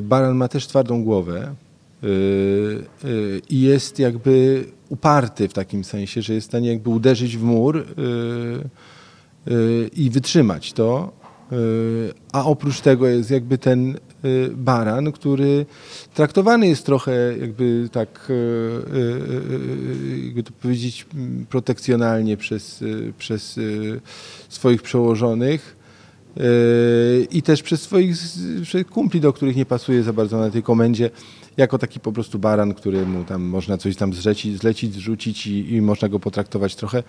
Baran 0.01 0.36
ma 0.36 0.48
też 0.48 0.68
twardą 0.68 1.04
głowę 1.04 1.56
i 3.50 3.62
jest 3.62 4.00
jakby 4.00 4.65
uparty 4.89 5.48
w 5.48 5.54
takim 5.54 5.83
sensie, 5.83 6.21
że 6.21 6.33
jest 6.33 6.48
w 6.48 6.51
stanie 6.51 6.69
jakby 6.69 6.89
uderzyć 6.89 7.38
w 7.38 7.43
mur 7.43 7.86
i 9.96 10.10
wytrzymać 10.10 10.74
to. 10.74 11.12
A 12.31 12.45
oprócz 12.45 12.81
tego 12.81 13.07
jest 13.07 13.31
jakby 13.31 13.57
ten 13.57 13.98
Y, 14.25 14.50
baran, 14.55 15.12
który 15.12 15.65
traktowany 16.13 16.67
jest 16.67 16.86
trochę 16.86 17.38
jakby 17.38 17.89
tak, 17.91 18.27
y, 18.29 20.24
jakby 20.25 20.43
to 20.43 20.51
powiedzieć, 20.62 21.05
protekcjonalnie 21.50 22.38
przez, 22.38 22.83
przez 23.17 23.60
swoich 24.50 24.81
przełożonych 24.81 25.83
i 27.32 27.42
też 27.42 27.63
przez 27.63 27.82
swoich 27.82 28.16
kumpli, 28.90 29.22
do 29.22 29.34
których 29.34 29.56
nie 29.56 29.66
pasuje 29.66 30.04
za 30.04 30.13
bardzo 30.13 30.38
na 30.38 30.50
tej 30.50 30.63
komendzie 30.63 31.10
jako 31.58 31.78
taki 31.78 32.00
po 32.00 32.12
prostu 32.12 32.40
baran, 32.40 32.74
któremu 32.74 33.24
tam 33.24 33.42
można 33.42 33.78
coś 33.78 33.96
tam 33.96 34.13
zlecić, 34.13 34.58
zlecić 34.58 34.94
zrzucić 34.94 35.48
i, 35.48 35.74
i 35.74 35.82
można 35.82 36.10
go 36.10 36.20
potraktować 36.20 36.75
trochę. 36.75 37.04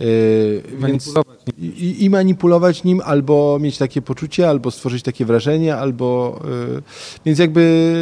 Yy, 0.00 0.62
manipulować 0.78 1.38
więc, 1.58 1.78
i, 1.78 2.04
i, 2.04 2.10
manipulować 2.10 2.84
nim, 2.84 3.00
albo 3.04 3.58
mieć 3.60 3.78
takie 3.78 4.02
poczucie, 4.02 4.48
albo 4.48 4.70
stworzyć 4.70 5.02
takie 5.02 5.24
wrażenie, 5.24 5.76
albo... 5.76 6.40
Yy, 6.74 6.82
więc 7.24 7.38
jakby 7.38 7.94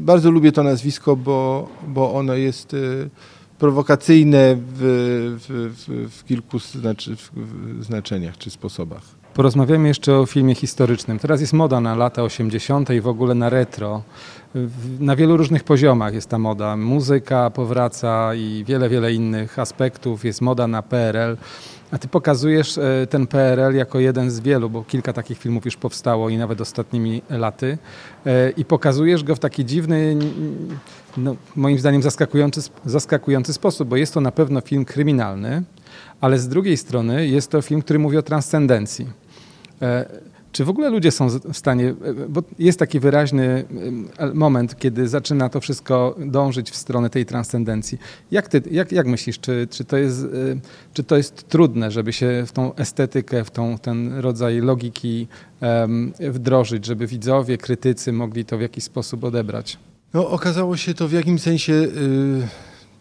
bardzo 0.00 0.30
lubię 0.30 0.52
to 0.52 0.62
nazwisko, 0.62 1.16
bo, 1.16 1.68
bo 1.88 2.14
ono 2.14 2.34
jest... 2.34 2.72
Yy, 2.72 3.10
prowokacyjne 3.58 4.56
w, 4.56 5.36
w, 5.48 5.74
w, 5.76 6.10
w 6.16 6.24
kilku 6.24 6.58
znaczy, 6.58 7.16
w 7.16 7.84
znaczeniach 7.84 8.38
czy 8.38 8.50
sposobach. 8.50 9.15
Porozmawiamy 9.36 9.88
jeszcze 9.88 10.18
o 10.18 10.26
filmie 10.26 10.54
historycznym. 10.54 11.18
Teraz 11.18 11.40
jest 11.40 11.52
moda 11.52 11.80
na 11.80 11.94
lata 11.94 12.22
80. 12.22 12.90
i 12.90 13.00
w 13.00 13.08
ogóle 13.08 13.34
na 13.34 13.48
retro. 13.48 14.02
Na 15.00 15.16
wielu 15.16 15.36
różnych 15.36 15.64
poziomach 15.64 16.14
jest 16.14 16.28
ta 16.28 16.38
moda. 16.38 16.76
Muzyka 16.76 17.50
powraca 17.50 18.34
i 18.34 18.64
wiele, 18.66 18.88
wiele 18.88 19.12
innych 19.12 19.58
aspektów. 19.58 20.24
Jest 20.24 20.40
moda 20.40 20.66
na 20.66 20.82
PRL. 20.82 21.36
A 21.90 21.98
ty 21.98 22.08
pokazujesz 22.08 22.78
e, 22.78 23.06
ten 23.10 23.26
PRL 23.26 23.74
jako 23.74 24.00
jeden 24.00 24.30
z 24.30 24.40
wielu, 24.40 24.70
bo 24.70 24.84
kilka 24.84 25.12
takich 25.12 25.38
filmów 25.38 25.64
już 25.64 25.76
powstało 25.76 26.28
i 26.28 26.36
nawet 26.36 26.60
ostatnimi 26.60 27.22
laty. 27.30 27.78
E, 28.26 28.50
I 28.50 28.64
pokazujesz 28.64 29.24
go 29.24 29.34
w 29.34 29.38
taki 29.38 29.64
dziwny, 29.64 30.16
no, 31.16 31.36
moim 31.56 31.78
zdaniem 31.78 32.02
zaskakujący, 32.02 32.60
zaskakujący 32.84 33.52
sposób, 33.52 33.88
bo 33.88 33.96
jest 33.96 34.14
to 34.14 34.20
na 34.20 34.32
pewno 34.32 34.60
film 34.60 34.84
kryminalny, 34.84 35.62
ale 36.20 36.38
z 36.38 36.48
drugiej 36.48 36.76
strony 36.76 37.26
jest 37.26 37.50
to 37.50 37.62
film, 37.62 37.82
który 37.82 37.98
mówi 37.98 38.16
o 38.16 38.22
transcendencji. 38.22 39.25
E, 39.82 40.06
czy 40.52 40.64
w 40.64 40.68
ogóle 40.68 40.90
ludzie 40.90 41.10
są 41.10 41.28
w 41.28 41.56
stanie, 41.56 41.94
bo 42.28 42.42
jest 42.58 42.78
taki 42.78 43.00
wyraźny 43.00 43.64
moment, 44.34 44.78
kiedy 44.78 45.08
zaczyna 45.08 45.48
to 45.48 45.60
wszystko 45.60 46.16
dążyć 46.26 46.70
w 46.70 46.76
stronę 46.76 47.10
tej 47.10 47.26
transcendencji. 47.26 47.98
Jak, 48.30 48.48
ty, 48.48 48.62
jak, 48.70 48.92
jak 48.92 49.06
myślisz, 49.06 49.40
czy, 49.40 49.68
czy, 49.70 49.84
to 49.84 49.96
jest, 49.96 50.26
czy 50.94 51.04
to 51.04 51.16
jest 51.16 51.48
trudne, 51.48 51.90
żeby 51.90 52.12
się 52.12 52.44
w 52.46 52.52
tą 52.52 52.74
estetykę, 52.74 53.44
w 53.44 53.50
tą, 53.50 53.78
ten 53.78 54.18
rodzaj 54.18 54.60
logiki 54.60 55.28
wdrożyć, 56.20 56.86
żeby 56.86 57.06
widzowie, 57.06 57.58
krytycy 57.58 58.12
mogli 58.12 58.44
to 58.44 58.58
w 58.58 58.60
jakiś 58.60 58.84
sposób 58.84 59.24
odebrać? 59.24 59.78
No, 60.14 60.28
okazało 60.28 60.76
się 60.76 60.94
to 60.94 61.08
w 61.08 61.12
jakimś 61.12 61.42
sensie 61.42 61.72
y, 61.72 61.88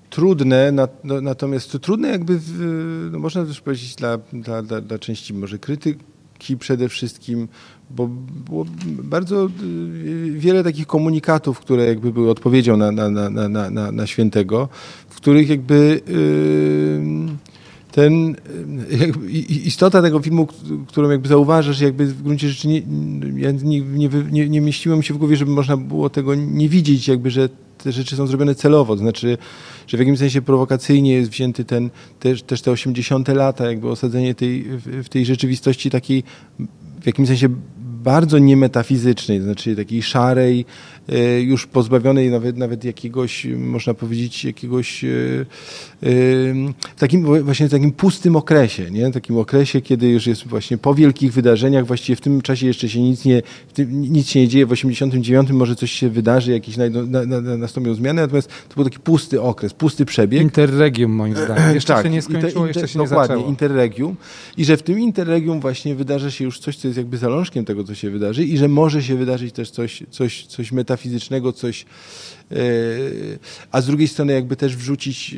trudne, 0.10 0.72
no, 0.72 0.88
natomiast 1.22 1.80
trudne 1.82 2.08
jakby, 2.08 2.40
w, 2.40 3.10
no, 3.12 3.20
można 3.20 3.46
też 3.46 3.62
powiedzieć 3.62 3.96
dla, 3.96 4.18
dla, 4.34 4.62
dla, 4.62 4.82
dla 4.82 5.00
części 5.00 5.34
może 5.34 5.60
przede 6.58 6.90
wszystkim, 6.90 7.48
bo 7.90 8.08
było 8.46 8.66
bardzo 8.88 9.46
y, 9.46 10.32
wiele 10.32 10.64
takich 10.64 10.88
komunikatów, 10.88 11.60
które 11.60 11.86
jakby 11.86 12.14
były 12.14 12.30
odpowiedzią 12.30 12.78
na, 12.78 12.92
na, 12.92 13.10
na, 13.10 13.30
na, 13.30 13.70
na, 13.70 13.92
na 13.92 14.08
świętego, 14.08 14.70
w 15.10 15.16
których 15.16 15.50
jakby 15.50 16.02
yy, 16.08 17.36
ten, 17.92 18.36
istota 19.66 20.02
tego 20.02 20.20
filmu, 20.20 20.48
którą 20.88 21.10
jakby 21.10 21.28
zauważasz, 21.28 21.82
jakby 21.82 22.06
w 22.06 22.24
gruncie 22.24 22.50
rzeczy 22.50 22.68
nie, 22.68 22.82
ja 23.38 23.52
nie, 23.52 23.82
nie, 24.32 24.50
nie 24.50 24.62
mieściłem 24.62 25.04
się 25.04 25.14
w 25.14 25.18
głowie, 25.18 25.36
żeby 25.36 25.52
można 25.52 25.78
było 25.78 26.10
tego 26.10 26.36
nie 26.36 26.70
widzieć, 26.70 27.08
jakby, 27.08 27.32
że 27.32 27.50
te 27.86 27.92
rzeczy 27.92 28.16
są 28.16 28.28
zrobione 28.28 28.56
celowo, 28.56 28.96
to 28.96 29.00
znaczy, 29.00 29.38
że 29.88 29.98
w 29.98 30.00
jakimś 30.00 30.20
sensie 30.20 30.42
prowokacyjnie 30.42 31.14
jest 31.14 31.32
wzięty 31.32 31.66
ten, 31.66 31.90
też, 32.20 32.44
też 32.44 32.62
te 32.62 32.72
80 32.72 33.28
lata, 33.28 33.66
jakby 33.66 33.90
osadzenie 33.90 34.36
tej, 34.36 34.66
w 34.86 35.10
tej 35.10 35.26
rzeczywistości 35.26 35.90
takiej 35.90 36.24
w 37.02 37.06
jakimś 37.06 37.28
sensie 37.28 37.48
bardzo 38.04 38.38
niemetafizycznej, 38.40 39.40
to 39.40 39.46
znaczy 39.46 39.76
takiej 39.76 40.04
szarej, 40.04 40.66
już 41.42 41.68
pozbawionej 41.68 42.30
nawet, 42.30 42.58
nawet 42.58 42.84
jakiegoś, 42.84 43.46
można 43.58 43.94
powiedzieć, 43.94 44.46
jakiegoś 44.46 45.04
e, 45.04 45.08
e, 46.04 46.10
takim 47.00 47.44
właśnie 47.44 47.70
takim 47.70 47.92
pustym 47.92 48.36
okresie, 48.36 48.92
nie? 48.92 49.12
takim 49.12 49.38
okresie, 49.38 49.82
kiedy 49.82 50.10
już 50.10 50.28
jest 50.28 50.48
właśnie 50.48 50.78
po 50.78 50.96
wielkich 50.96 51.34
wydarzeniach, 51.34 51.86
właściwie 51.86 52.16
w 52.16 52.22
tym 52.22 52.42
czasie 52.42 52.68
jeszcze 52.68 52.90
się 52.90 53.02
nic 53.02 53.26
nie, 53.26 53.42
nic 53.88 54.28
się 54.28 54.40
nie 54.40 54.48
dzieje, 54.48 54.66
w 54.66 54.72
89 54.72 55.52
może 55.52 55.76
coś 55.76 55.92
się 55.92 56.10
wydarzy, 56.10 56.52
jakieś 56.52 56.78
najdą, 56.78 57.08
na, 57.08 57.26
na, 57.26 57.42
nastąpią 57.42 57.94
zmiany, 57.94 58.22
natomiast 58.22 58.50
to 58.70 58.76
był 58.76 58.84
taki 58.84 59.00
pusty 59.00 59.42
okres, 59.42 59.74
pusty 59.74 60.06
przebieg. 60.06 60.42
Interregium 60.42 61.12
moim 61.12 61.36
zdaniem. 61.36 61.76
Jeszcze 61.76 61.94
tak, 61.94 62.04
się 62.06 62.10
nie 62.10 62.22
skończyło, 62.22 62.68
inter, 62.68 62.68
jeszcze 62.68 62.88
się 62.88 63.00
nie 63.00 63.06
dokładnie, 63.06 63.36
zaczęło. 63.36 63.50
interregium 63.50 64.16
i 64.58 64.66
że 64.66 64.78
w 64.78 64.84
tym 64.84 65.00
interregium 65.00 65.60
właśnie 65.60 65.96
wydarza 65.96 66.32
się 66.32 66.46
już 66.46 66.60
coś, 66.60 66.78
co 66.78 66.88
jest 66.88 66.98
jakby 66.98 67.18
zalążkiem 67.18 67.66
tego, 67.66 67.84
co 67.84 67.96
się 67.96 68.10
wydarzy 68.10 68.44
i 68.44 68.58
że 68.58 68.68
może 68.68 69.04
się 69.04 69.16
wydarzyć 69.16 69.54
też 69.54 69.72
coś, 69.72 70.04
coś, 70.10 70.46
coś 70.46 70.72
metafizycznego, 70.96 71.54
coś, 71.54 71.86
e, 72.52 72.56
a 73.72 73.82
z 73.82 73.86
drugiej 73.86 74.08
strony 74.08 74.34
jakby 74.34 74.56
też 74.56 74.76
wrzucić 74.76 75.36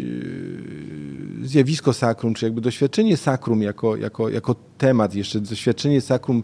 e, 1.44 1.48
zjawisko 1.48 1.94
sakrum, 1.94 2.34
czy 2.34 2.46
jakby 2.46 2.62
doświadczenie 2.62 3.18
sakrum 3.18 3.62
jako, 3.62 3.96
jako, 3.96 4.30
jako 4.30 4.56
temat, 4.78 5.16
jeszcze 5.16 5.40
doświadczenie 5.40 6.02
sakrum 6.02 6.44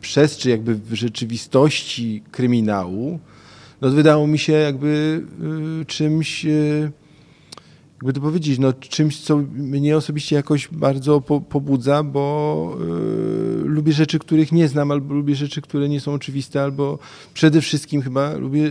przez, 0.00 0.36
czy 0.36 0.50
jakby 0.50 0.74
w 0.74 0.94
rzeczywistości 0.94 2.22
kryminału, 2.30 3.20
no 3.80 3.90
wydało 3.90 4.26
mi 4.26 4.38
się 4.38 4.52
jakby 4.52 5.22
e, 5.80 5.84
czymś 5.84 6.46
jakby 8.00 8.12
to 8.12 8.20
powiedzieć, 8.20 8.58
no, 8.58 8.72
czymś, 8.72 9.20
co 9.20 9.36
mnie 9.52 9.96
osobiście 9.96 10.36
jakoś 10.36 10.68
bardzo 10.68 11.20
po, 11.20 11.40
pobudza, 11.40 12.02
bo 12.02 12.76
y, 12.80 13.64
lubię 13.64 13.92
rzeczy, 13.92 14.18
których 14.18 14.52
nie 14.52 14.68
znam, 14.68 14.90
albo 14.90 15.14
lubię 15.14 15.34
rzeczy, 15.34 15.62
które 15.62 15.88
nie 15.88 16.00
są 16.00 16.12
oczywiste, 16.12 16.62
albo 16.62 16.98
przede 17.34 17.60
wszystkim 17.60 18.02
chyba 18.02 18.34
lubię 18.34 18.70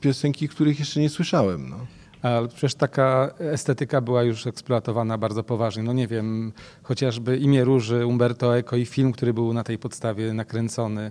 piosenki, 0.00 0.48
których 0.48 0.78
jeszcze 0.78 1.00
nie 1.00 1.08
słyszałem. 1.08 1.68
No. 1.68 1.76
Ale 2.22 2.48
przecież 2.48 2.74
taka 2.74 3.34
estetyka 3.38 4.00
była 4.00 4.22
już 4.22 4.46
eksploatowana 4.46 5.18
bardzo 5.18 5.42
poważnie. 5.42 5.82
No 5.82 5.92
nie 5.92 6.06
wiem, 6.06 6.52
chociażby 6.82 7.38
Imię 7.38 7.64
Róży, 7.64 8.06
Umberto 8.06 8.58
Eco 8.58 8.76
i 8.76 8.86
film, 8.86 9.12
który 9.12 9.34
był 9.34 9.52
na 9.52 9.64
tej 9.64 9.78
podstawie 9.78 10.32
nakręcony. 10.32 11.10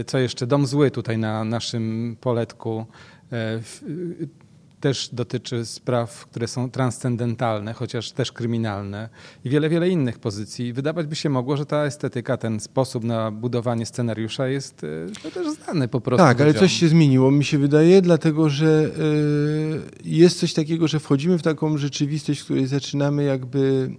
Y, 0.00 0.04
co 0.04 0.18
jeszcze? 0.18 0.46
Dom 0.46 0.66
Zły 0.66 0.90
tutaj 0.90 1.18
na 1.18 1.44
naszym 1.44 2.16
poletku 2.20 2.86
y, 3.32 4.43
też 4.84 5.08
dotyczy 5.12 5.66
spraw, 5.66 6.26
które 6.26 6.48
są 6.48 6.70
transcendentalne, 6.70 7.72
chociaż 7.72 8.12
też 8.12 8.32
kryminalne 8.32 9.08
i 9.44 9.50
wiele, 9.50 9.68
wiele 9.68 9.88
innych 9.88 10.18
pozycji. 10.18 10.72
Wydawać 10.72 11.06
by 11.06 11.16
się 11.16 11.28
mogło, 11.28 11.56
że 11.56 11.66
ta 11.66 11.84
estetyka, 11.84 12.36
ten 12.36 12.60
sposób 12.60 13.04
na 13.04 13.30
budowanie 13.30 13.86
scenariusza 13.86 14.48
jest 14.48 14.86
no, 15.24 15.30
też 15.30 15.46
znany 15.50 15.88
po 15.88 16.00
prostu. 16.00 16.24
Tak, 16.24 16.40
ale 16.40 16.54
coś 16.54 16.72
się 16.72 16.88
zmieniło, 16.88 17.30
mi 17.30 17.44
się 17.44 17.58
wydaje, 17.58 18.02
dlatego 18.02 18.48
że 18.48 18.84
y, 18.84 19.82
jest 20.04 20.40
coś 20.40 20.54
takiego, 20.54 20.88
że 20.88 21.00
wchodzimy 21.00 21.38
w 21.38 21.42
taką 21.42 21.78
rzeczywistość, 21.78 22.40
w 22.40 22.44
której 22.44 22.66
zaczynamy 22.66 23.24
jakby 23.24 23.90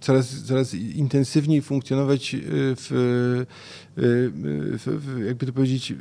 coraz, 0.00 0.44
coraz 0.44 0.74
intensywniej 0.74 1.62
funkcjonować 1.62 2.34
y, 2.34 2.40
w, 2.76 2.92
y, 2.92 4.02
y, 4.02 4.30
w, 4.78 4.86
w, 4.86 5.26
jakby 5.26 5.46
to 5.46 5.52
powiedzieć, 5.52 5.94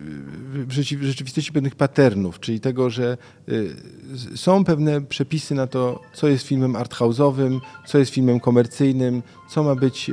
w 0.68 0.72
rzeczywistości 1.02 1.52
pewnych 1.52 1.76
patternów, 1.76 2.40
czyli 2.40 2.60
tego, 2.60 2.90
że 2.90 3.18
są 4.36 4.64
pewne 4.64 5.02
przepisy 5.02 5.56
na 5.56 5.68
to, 5.68 6.00
co 6.14 6.28
jest 6.28 6.48
filmem 6.48 6.74
arthouse'owym, 6.74 7.60
co 7.88 7.98
jest 7.98 8.12
filmem 8.12 8.40
komercyjnym, 8.40 9.24
co 9.50 9.64
ma 9.64 9.76
być, 9.76 10.12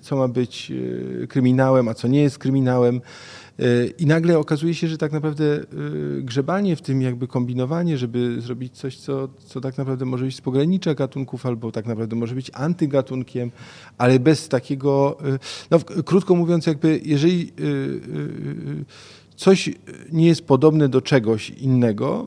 co 0.00 0.16
ma 0.16 0.28
być 0.28 0.72
kryminałem, 1.28 1.88
a 1.88 1.94
co 1.94 2.08
nie 2.08 2.22
jest 2.22 2.38
kryminałem. 2.38 3.00
I 3.98 4.06
nagle 4.06 4.38
okazuje 4.38 4.74
się, 4.74 4.88
że 4.88 4.98
tak 4.98 5.12
naprawdę 5.12 5.44
y, 5.44 6.22
grzebanie 6.22 6.76
w 6.76 6.82
tym, 6.82 7.02
jakby 7.02 7.28
kombinowanie, 7.28 7.98
żeby 7.98 8.40
zrobić 8.40 8.76
coś, 8.76 8.96
co, 8.96 9.28
co 9.46 9.60
tak 9.60 9.78
naprawdę 9.78 10.04
może 10.04 10.24
być 10.24 10.36
z 10.36 10.40
pogranicza 10.40 10.94
gatunków, 10.94 11.46
albo 11.46 11.72
tak 11.72 11.86
naprawdę 11.86 12.16
może 12.16 12.34
być 12.34 12.50
antygatunkiem, 12.54 13.50
ale 13.98 14.20
bez 14.20 14.48
takiego, 14.48 15.18
y, 15.34 15.38
no 15.70 15.78
krótko 16.04 16.34
mówiąc, 16.34 16.66
jakby 16.66 17.00
jeżeli 17.04 17.52
y, 17.60 18.84
coś 19.36 19.70
nie 20.12 20.26
jest 20.26 20.46
podobne 20.46 20.88
do 20.88 21.00
czegoś 21.00 21.50
innego, 21.50 22.26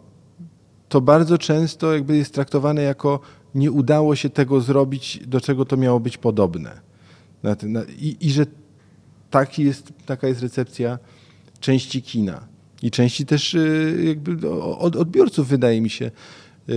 to 0.89 1.01
bardzo 1.01 1.37
często 1.37 1.93
jakby 1.93 2.17
jest 2.17 2.33
traktowane 2.33 2.81
jako 2.81 3.19
nie 3.55 3.71
udało 3.71 4.15
się 4.15 4.29
tego 4.29 4.61
zrobić, 4.61 5.19
do 5.27 5.41
czego 5.41 5.65
to 5.65 5.77
miało 5.77 5.99
być 5.99 6.17
podobne. 6.17 6.81
I, 7.99 8.17
i 8.21 8.31
że 8.31 8.45
taki 9.29 9.63
jest, 9.63 9.93
taka 10.05 10.27
jest 10.27 10.41
recepcja 10.41 10.99
części 11.61 12.01
kina 12.01 12.47
i 12.81 12.91
części 12.91 13.25
też 13.25 13.53
y, 13.53 14.03
jakby 14.07 14.49
odbiorców, 14.81 15.47
wydaje 15.47 15.81
mi 15.81 15.89
się. 15.89 16.11
Y, 16.69 16.73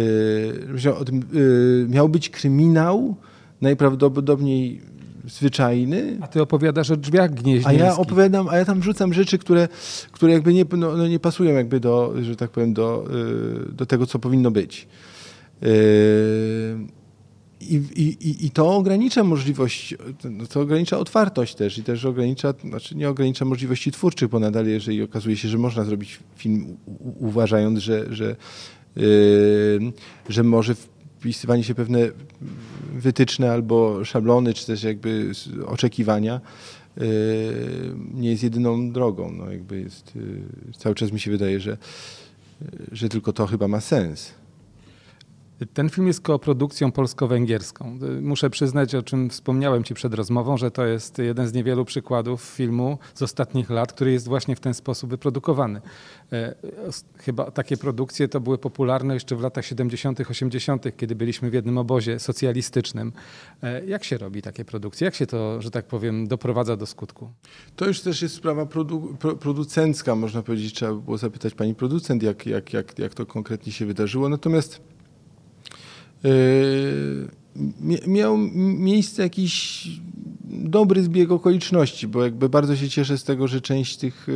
y, 1.35 1.87
miał 1.89 2.09
być 2.09 2.31
kryminał, 2.31 3.17
najprawdopodobniej 3.61 4.81
zwyczajny. 5.29 6.19
A 6.21 6.27
ty 6.27 6.43
opowiadasz 6.43 6.91
o 6.91 6.97
drzwiach 6.97 7.35
gnieźnieńskich. 7.35 7.83
A 7.83 7.85
ja 7.85 7.97
opowiadam, 7.97 8.49
a 8.49 8.57
ja 8.57 8.65
tam 8.65 8.81
wrzucam 8.81 9.15
rzeczy, 9.15 9.39
które, 9.39 9.69
które 10.13 10.33
jakby 10.33 10.55
nie, 10.55 10.65
no, 10.77 10.97
no 10.97 11.09
nie 11.09 11.19
pasują 11.21 11.55
jakby 11.55 11.81
do, 11.81 12.15
że 12.23 12.37
tak 12.37 12.51
powiem, 12.51 12.75
do, 12.75 13.09
do 13.73 13.87
tego, 13.87 14.07
co 14.07 14.19
powinno 14.19 14.51
być. 14.51 14.89
I, 17.73 17.77
i, 17.97 18.47
I 18.47 18.51
to 18.51 18.77
ogranicza 18.77 19.25
możliwość, 19.25 19.95
to 20.51 20.61
ogranicza 20.61 20.99
otwartość 20.99 21.55
też 21.55 21.79
i 21.79 21.83
też 21.83 22.05
ogranicza, 22.05 22.55
znaczy 22.65 22.97
nie 22.97 23.09
ogranicza 23.09 23.45
możliwości 23.45 23.93
twórczych, 23.93 24.29
bo 24.29 24.39
nadal 24.39 24.67
jeżeli 24.67 25.03
okazuje 25.03 25.37
się, 25.37 25.49
że 25.49 25.59
można 25.59 25.85
zrobić 25.85 26.19
film 26.37 26.77
uważając, 27.21 27.79
że, 27.79 28.15
że, 28.15 28.37
yy, 28.97 29.93
że 30.29 30.43
może 30.43 30.75
wpisywanie 30.75 31.65
się 31.65 31.75
pewne 31.75 32.09
wytyczne 32.95 33.53
albo 33.53 34.05
szablony, 34.05 34.55
czy 34.55 34.67
też 34.67 34.83
jakby 34.83 35.31
oczekiwania 35.67 36.41
yy, 36.97 37.05
nie 38.15 38.31
jest 38.31 38.43
jedyną 38.43 38.93
drogą. 38.93 39.33
No 39.33 39.51
jakby 39.51 39.81
jest, 39.81 40.17
yy, 40.17 40.43
cały 40.79 40.95
czas 40.95 41.13
mi 41.13 41.21
się 41.21 41.31
wydaje, 41.31 41.61
że, 41.61 41.77
że 42.93 43.09
tylko 43.09 43.33
to 43.33 43.47
chyba 43.47 43.69
ma 43.69 43.81
sens. 43.81 44.35
Ten 45.75 45.91
film 45.91 46.07
jest 46.07 46.21
koprodukcją 46.21 46.93
polsko-węgierską. 46.93 47.99
Muszę 48.21 48.51
przyznać, 48.51 48.95
o 48.95 49.03
czym 49.03 49.31
wspomniałem 49.31 49.85
Ci 49.85 49.95
przed 49.95 50.15
rozmową, 50.15 50.57
że 50.57 50.71
to 50.71 50.87
jest 50.87 51.19
jeden 51.19 51.49
z 51.49 51.53
niewielu 51.53 51.85
przykładów 51.85 52.43
filmu 52.43 52.99
z 53.15 53.23
ostatnich 53.23 53.71
lat, 53.71 53.93
który 53.93 54.13
jest 54.13 54.29
właśnie 54.29 54.57
w 54.57 54.61
ten 54.61 54.75
sposób 54.75 55.11
wyprodukowany. 55.11 55.81
E, 56.33 56.55
chyba 57.19 57.51
takie 57.51 57.77
produkcje 57.77 58.29
to 58.29 58.41
były 58.41 58.59
popularne 58.59 59.15
jeszcze 59.15 59.37
w 59.37 59.41
latach 59.41 59.65
70., 59.65 60.21
80., 60.21 60.97
kiedy 60.97 61.15
byliśmy 61.15 61.51
w 61.51 61.55
jednym 61.55 61.79
obozie 61.79 62.19
socjalistycznym. 62.19 63.13
E, 63.63 63.85
jak 63.85 64.05
się 64.05 64.19
robi 64.19 64.43
takie 64.43 64.65
produkcje? 64.65 65.05
Jak 65.05 65.15
się 65.15 65.27
to, 65.27 65.63
że 65.63 65.71
tak 65.71 65.87
powiem, 65.87 66.27
doprowadza 66.27 66.77
do 66.77 66.87
skutku? 66.87 67.31
To 67.77 67.87
już 67.87 68.01
też 68.01 68.23
jest 68.23 68.35
sprawa 68.35 68.67
produ 68.67 69.17
producencka, 69.41 70.15
można 70.15 70.43
powiedzieć. 70.43 70.75
Trzeba 70.75 70.95
było 70.95 71.19
zapytać 71.19 71.55
pani 71.55 71.75
producent, 71.75 72.23
jak, 72.23 72.47
jak, 72.47 72.73
jak, 72.73 72.99
jak 72.99 73.15
to 73.15 73.27
konkretnie 73.27 73.73
się 73.73 73.87
wydarzyło. 73.87 74.29
Natomiast 74.29 74.94
miał 78.07 78.39
miejsce 78.77 79.23
jakiś 79.23 79.87
dobry 80.45 81.03
zbieg 81.03 81.31
okoliczności, 81.31 82.09
bo 82.09 82.25
jakby 82.25 82.49
bardzo 82.49 82.77
się 82.77 82.89
cieszę 82.89 83.19
z 83.19 83.25
tego, 83.25 83.49
że 83.49 83.61
część 83.61 83.97
tych 83.97 84.27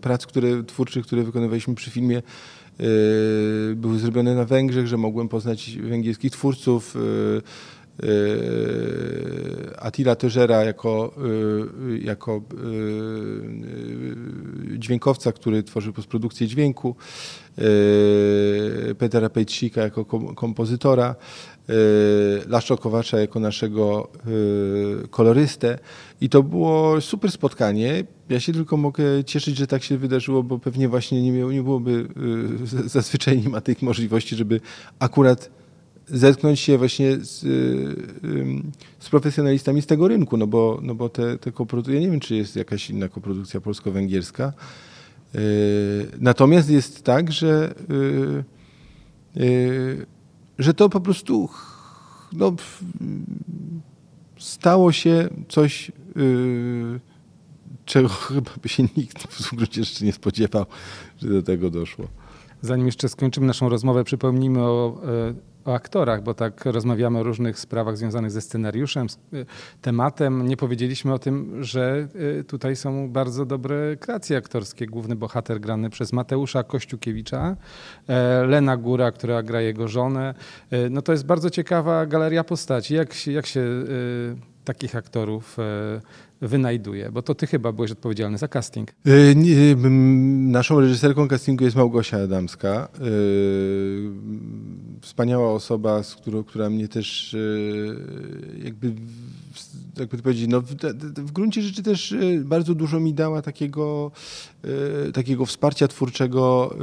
prac 0.00 0.26
które, 0.26 0.64
twórczych, 0.64 1.06
które 1.06 1.22
wykonywaliśmy 1.22 1.74
przy 1.74 1.90
filmie 1.90 2.22
były 3.76 3.98
zrobione 3.98 4.34
na 4.34 4.44
Węgrzech, 4.44 4.86
że 4.86 4.96
mogłem 4.96 5.28
poznać 5.28 5.78
węgierskich 5.82 6.32
twórców, 6.32 6.96
Attila 9.78 10.16
Teżera 10.16 10.64
jako, 10.64 11.14
y, 11.90 11.98
jako 11.98 12.42
y, 14.74 14.78
dźwiękowca, 14.78 15.32
który 15.32 15.62
tworzy 15.62 15.92
postprodukcję 15.92 16.46
dźwięku, 16.46 16.96
Petera 18.98 19.30
Pejcika 19.30 19.80
jako 19.80 20.04
kompozytora, 20.34 21.14
Laszczo 22.48 22.76
Kowacza 22.76 23.18
jako 23.18 23.40
naszego 23.40 24.08
kolorystę. 25.10 25.78
I 26.20 26.28
to 26.28 26.42
było 26.42 27.00
super 27.00 27.32
spotkanie. 27.32 28.04
Ja 28.28 28.40
się 28.40 28.52
tylko 28.52 28.76
mogę 28.76 29.24
cieszyć, 29.24 29.56
że 29.56 29.66
tak 29.66 29.82
się 29.82 29.98
wydarzyło, 29.98 30.42
bo 30.42 30.58
pewnie 30.58 30.88
właśnie 30.88 31.22
nie, 31.22 31.32
miało, 31.32 31.52
nie 31.52 31.62
byłoby, 31.62 32.08
zazwyczaj 32.86 33.42
nie 33.42 33.48
ma 33.48 33.60
tych 33.60 33.82
możliwości, 33.82 34.36
żeby 34.36 34.60
akurat 34.98 35.50
zetknąć 36.10 36.60
się 36.60 36.78
właśnie 36.78 37.16
z, 37.16 37.40
z, 38.98 39.08
profesjonalistami 39.10 39.82
z 39.82 39.86
tego 39.86 40.08
rynku, 40.08 40.36
no 40.36 40.46
bo, 40.46 40.78
no 40.82 40.94
bo 40.94 41.08
te, 41.08 41.38
te 41.38 41.52
koprodukcje, 41.52 41.94
ja 41.94 42.00
nie 42.00 42.10
wiem, 42.10 42.20
czy 42.20 42.36
jest 42.36 42.56
jakaś 42.56 42.90
inna 42.90 43.08
koprodukcja 43.08 43.60
polsko-węgierska. 43.60 44.52
E, 45.34 45.40
natomiast 46.20 46.70
jest 46.70 47.04
tak, 47.04 47.32
że, 47.32 47.74
e, 49.36 49.42
e, 49.42 49.46
że 50.58 50.74
to 50.74 50.88
po 50.88 51.00
prostu 51.00 51.48
no, 52.32 52.52
stało 54.38 54.92
się 54.92 55.28
coś, 55.48 55.92
czego 57.84 58.08
chyba 58.28 58.50
by 58.62 58.68
się 58.68 58.82
nikt 58.96 59.22
w 59.22 59.54
gruncie 59.54 59.84
rzeczy 59.84 60.04
nie 60.04 60.12
spodziewał, 60.12 60.66
że 61.18 61.28
do 61.28 61.42
tego 61.42 61.70
doszło. 61.70 62.08
Zanim 62.62 62.86
jeszcze 62.86 63.08
skończymy 63.08 63.46
naszą 63.46 63.68
rozmowę, 63.68 64.04
przypomnijmy 64.04 64.60
o 64.60 65.00
o 65.68 65.74
aktorach, 65.74 66.22
bo 66.22 66.34
tak 66.34 66.64
rozmawiamy 66.64 67.18
o 67.18 67.22
różnych 67.22 67.58
sprawach 67.58 67.96
związanych 67.96 68.30
ze 68.30 68.40
scenariuszem, 68.40 69.08
z 69.08 69.18
y, 69.34 69.46
tematem. 69.82 70.48
Nie 70.48 70.56
powiedzieliśmy 70.56 71.14
o 71.14 71.18
tym, 71.18 71.64
że 71.64 72.08
y, 72.40 72.44
tutaj 72.44 72.76
są 72.76 73.08
bardzo 73.10 73.46
dobre 73.46 73.96
kreacje 73.96 74.36
aktorskie. 74.36 74.86
Główny 74.86 75.16
bohater 75.16 75.60
grany 75.60 75.90
przez 75.90 76.12
Mateusza 76.12 76.62
Kościukiewicza, 76.62 77.56
e, 78.08 78.46
Lena 78.46 78.76
Góra, 78.76 79.12
która 79.12 79.42
gra 79.42 79.60
jego 79.60 79.88
żonę. 79.88 80.34
E, 80.70 80.90
no 80.90 81.02
to 81.02 81.12
jest 81.12 81.26
bardzo 81.26 81.50
ciekawa 81.50 82.06
galeria 82.06 82.44
postaci. 82.44 82.94
Jak 82.94 83.14
się, 83.14 83.32
jak 83.32 83.46
się 83.46 83.60
y, 83.60 84.36
takich 84.64 84.96
aktorów 84.96 85.58
e, 85.58 85.62
wynajduje? 86.40 87.10
Bo 87.12 87.22
to 87.22 87.34
ty 87.34 87.46
chyba 87.46 87.72
byłeś 87.72 87.90
odpowiedzialny 87.90 88.38
za 88.38 88.48
casting. 88.48 88.90
E, 88.90 89.34
naszą 90.50 90.80
reżyserką 90.80 91.28
castingu 91.28 91.64
jest 91.64 91.76
Małgosia 91.76 92.18
Adamska. 92.22 92.68
E, 92.68 93.00
wspaniała 95.00 95.52
osoba, 95.52 96.02
z 96.02 96.14
którą, 96.14 96.44
która 96.44 96.70
mnie 96.70 96.88
też 96.88 97.36
jakby 98.64 98.92
jakby 99.98 100.16
to 100.16 100.22
powiedzieć, 100.22 100.48
no 100.48 100.60
w, 100.60 100.74
w 101.16 101.32
gruncie 101.32 101.62
rzeczy 101.62 101.82
też 101.82 102.14
bardzo 102.40 102.74
dużo 102.74 103.00
mi 103.00 103.14
dała 103.14 103.42
takiego, 103.42 104.10
takiego 105.14 105.46
wsparcia 105.46 105.88
twórczego, 105.88 106.76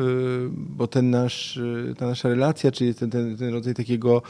bo 0.55 0.88
ten 0.88 1.09
nasz, 1.09 1.59
ta 1.97 2.07
nasza 2.07 2.29
relacja, 2.29 2.71
czyli 2.71 2.95
ten, 2.95 3.09
ten, 3.09 3.38
ten 3.38 3.53
rodzaj 3.53 3.74
takiego 3.74 4.21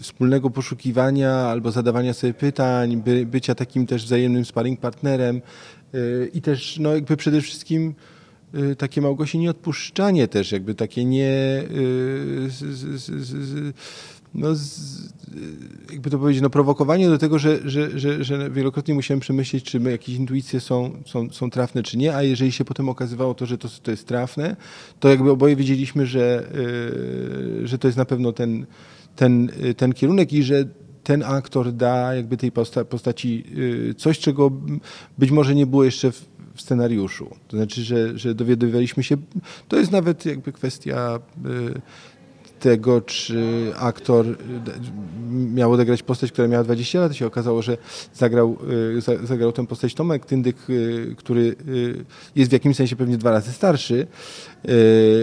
wspólnego 0.00 0.50
poszukiwania 0.50 1.32
albo 1.32 1.72
zadawania 1.72 2.14
sobie 2.14 2.34
pytań, 2.34 2.96
by, 2.96 3.26
bycia 3.26 3.54
takim 3.54 3.86
też 3.86 4.05
wzajemnym 4.06 4.44
sparring 4.44 4.80
partnerem 4.80 5.42
y, 5.94 6.30
i 6.34 6.42
też 6.42 6.78
no 6.78 6.94
jakby 6.94 7.16
przede 7.16 7.40
wszystkim 7.40 7.94
y, 8.54 8.76
takie 8.76 9.00
Małgosi 9.00 9.38
nieodpuszczanie 9.38 10.28
też, 10.28 10.52
jakby 10.52 10.74
takie 10.74 11.04
nie 11.04 11.64
y, 11.70 12.48
no, 14.34 14.48
jakby 15.92 16.10
to 16.10 16.18
powiedzieć, 16.18 16.42
no 16.42 16.50
prowokowanie 16.50 17.08
do 17.08 17.18
tego, 17.18 17.38
że, 17.38 17.58
że, 17.64 17.98
że, 17.98 18.24
że 18.24 18.50
wielokrotnie 18.50 18.94
musiałem 18.94 19.20
przemyśleć, 19.20 19.64
czy 19.64 19.78
jakieś 19.78 20.14
intuicje 20.14 20.60
są, 20.60 21.02
są, 21.06 21.30
są 21.30 21.50
trafne, 21.50 21.82
czy 21.82 21.98
nie, 21.98 22.16
a 22.16 22.22
jeżeli 22.22 22.52
się 22.52 22.64
potem 22.64 22.88
okazywało 22.88 23.34
to, 23.34 23.46
że 23.46 23.58
to, 23.58 23.68
to 23.82 23.90
jest 23.90 24.06
trafne, 24.06 24.56
to 25.00 25.08
jakby 25.08 25.30
oboje 25.30 25.56
wiedzieliśmy, 25.56 26.06
że, 26.06 26.46
że 27.64 27.78
to 27.78 27.88
jest 27.88 27.98
na 27.98 28.04
pewno 28.04 28.32
ten, 28.32 28.66
ten, 29.16 29.48
ten 29.76 29.92
kierunek 29.92 30.32
i 30.32 30.42
że 30.42 30.64
ten 31.06 31.22
aktor 31.22 31.72
da 31.72 32.14
jakby 32.14 32.36
tej 32.36 32.52
posta 32.52 32.84
postaci 32.84 33.44
y, 33.90 33.94
coś, 33.94 34.18
czego 34.18 34.50
być 35.18 35.30
może 35.30 35.54
nie 35.54 35.66
było 35.66 35.84
jeszcze 35.84 36.12
w, 36.12 36.24
w 36.54 36.60
scenariuszu. 36.60 37.36
To 37.48 37.56
znaczy, 37.56 37.82
że, 37.82 38.18
że 38.18 38.34
dowiadywaliśmy 38.34 39.02
się, 39.02 39.16
to 39.68 39.76
jest 39.76 39.92
nawet 39.92 40.26
jakby 40.26 40.52
kwestia 40.52 41.18
y, 41.46 41.80
tego, 42.60 43.00
czy 43.00 43.72
aktor 43.78 44.26
y, 44.26 44.34
miał 45.30 45.72
odegrać 45.72 46.02
postać, 46.02 46.32
która 46.32 46.48
miała 46.48 46.64
20 46.64 47.00
lat. 47.00 47.14
się 47.14 47.26
okazało, 47.26 47.62
że 47.62 47.78
zagrał, 48.14 48.56
y, 49.22 49.26
zagrał 49.26 49.52
tę 49.52 49.66
postać 49.66 49.94
Tomek 49.94 50.26
Tyndyk, 50.26 50.70
y, 50.70 51.14
który 51.18 51.56
jest 52.36 52.50
w 52.50 52.52
jakimś 52.52 52.76
sensie 52.76 52.96
pewnie 52.96 53.18
dwa 53.18 53.30
razy 53.30 53.52
starszy, 53.52 54.06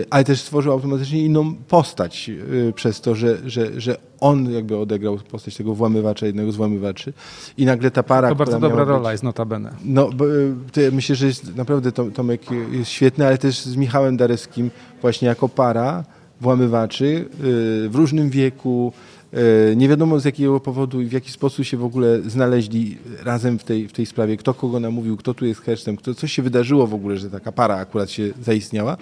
ale 0.10 0.24
też 0.24 0.41
stworzył 0.41 0.72
automatycznie 0.72 1.26
inną 1.26 1.56
postać 1.56 2.32
przez 2.76 3.02
to, 3.02 3.15
że, 3.15 3.38
że, 3.46 3.82
że 3.82 3.98
on 4.19 4.52
jakby 4.52 4.78
odegrał 4.78 5.17
postać 5.17 5.58
tego 5.58 5.76
włamywacza, 5.76 6.26
jednego 6.26 6.52
z 6.52 6.56
włamywaczy 6.56 7.13
i 7.58 7.65
nagle 7.65 7.91
ta 7.91 8.04
para, 8.04 8.30
To 8.30 8.36
bardzo 8.36 8.60
dobra 8.60 8.84
rola 8.84 9.12
jest 9.12 9.24
notabene. 9.24 9.74
No, 9.86 10.10
bo, 10.10 10.26
myślę, 10.91 11.15
że 11.15 11.28
jest 11.28 11.56
naprawdę 11.56 11.91
Tomek 11.91 12.41
jest 12.72 12.91
świetny, 12.91 13.28
ale 13.28 13.38
też 13.38 13.62
z 13.62 13.76
Michałem 13.76 14.17
Dareskim 14.17 14.72
właśnie 15.02 15.28
jako 15.28 15.50
para 15.50 16.04
włamywaczy 16.44 17.06
y, 17.06 17.26
w 17.90 17.96
różnym 17.96 18.30
wieku. 18.30 18.94
Y, 19.72 19.76
nie 19.76 19.90
wiadomo 19.90 20.20
z 20.20 20.26
jakiego 20.26 20.60
powodu 20.60 21.02
i 21.02 21.06
w 21.06 21.12
jaki 21.12 21.32
sposób 21.32 21.66
się 21.66 21.78
w 21.78 21.84
ogóle 21.84 22.22
znaleźli 22.22 22.98
razem 23.24 23.60
w 23.60 23.64
tej, 23.64 23.88
w 23.88 23.94
tej 23.94 24.06
sprawie, 24.06 24.38
kto 24.38 24.54
kogo 24.54 24.80
namówił, 24.80 25.18
kto 25.18 25.34
tu 25.34 25.46
jest 25.46 25.62
hesztem, 25.62 25.98
kto, 25.98 26.14
co 26.14 26.28
się 26.28 26.42
wydarzyło 26.42 26.88
w 26.88 26.94
ogóle, 26.94 27.18
że 27.18 27.30
taka 27.30 27.52
para 27.52 27.76
akurat 27.76 28.12
się 28.12 28.34
zaistniała 28.42 28.98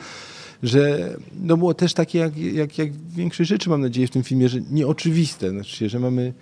że 0.64 1.14
no 1.42 1.58
było 1.58 1.74
też 1.74 1.94
takie, 1.94 2.20
jak, 2.20 2.38
jak, 2.38 2.78
jak 2.78 2.90
większość 3.16 3.50
rzeczy, 3.50 3.70
mam 3.70 3.82
nadzieję, 3.82 4.08
w 4.08 4.12
tym 4.12 4.24
filmie, 4.24 4.50
że 4.50 4.60
nieoczywiste. 4.72 5.50
Znaczy, 5.50 5.90
że 5.90 6.00
mamy 6.00 6.34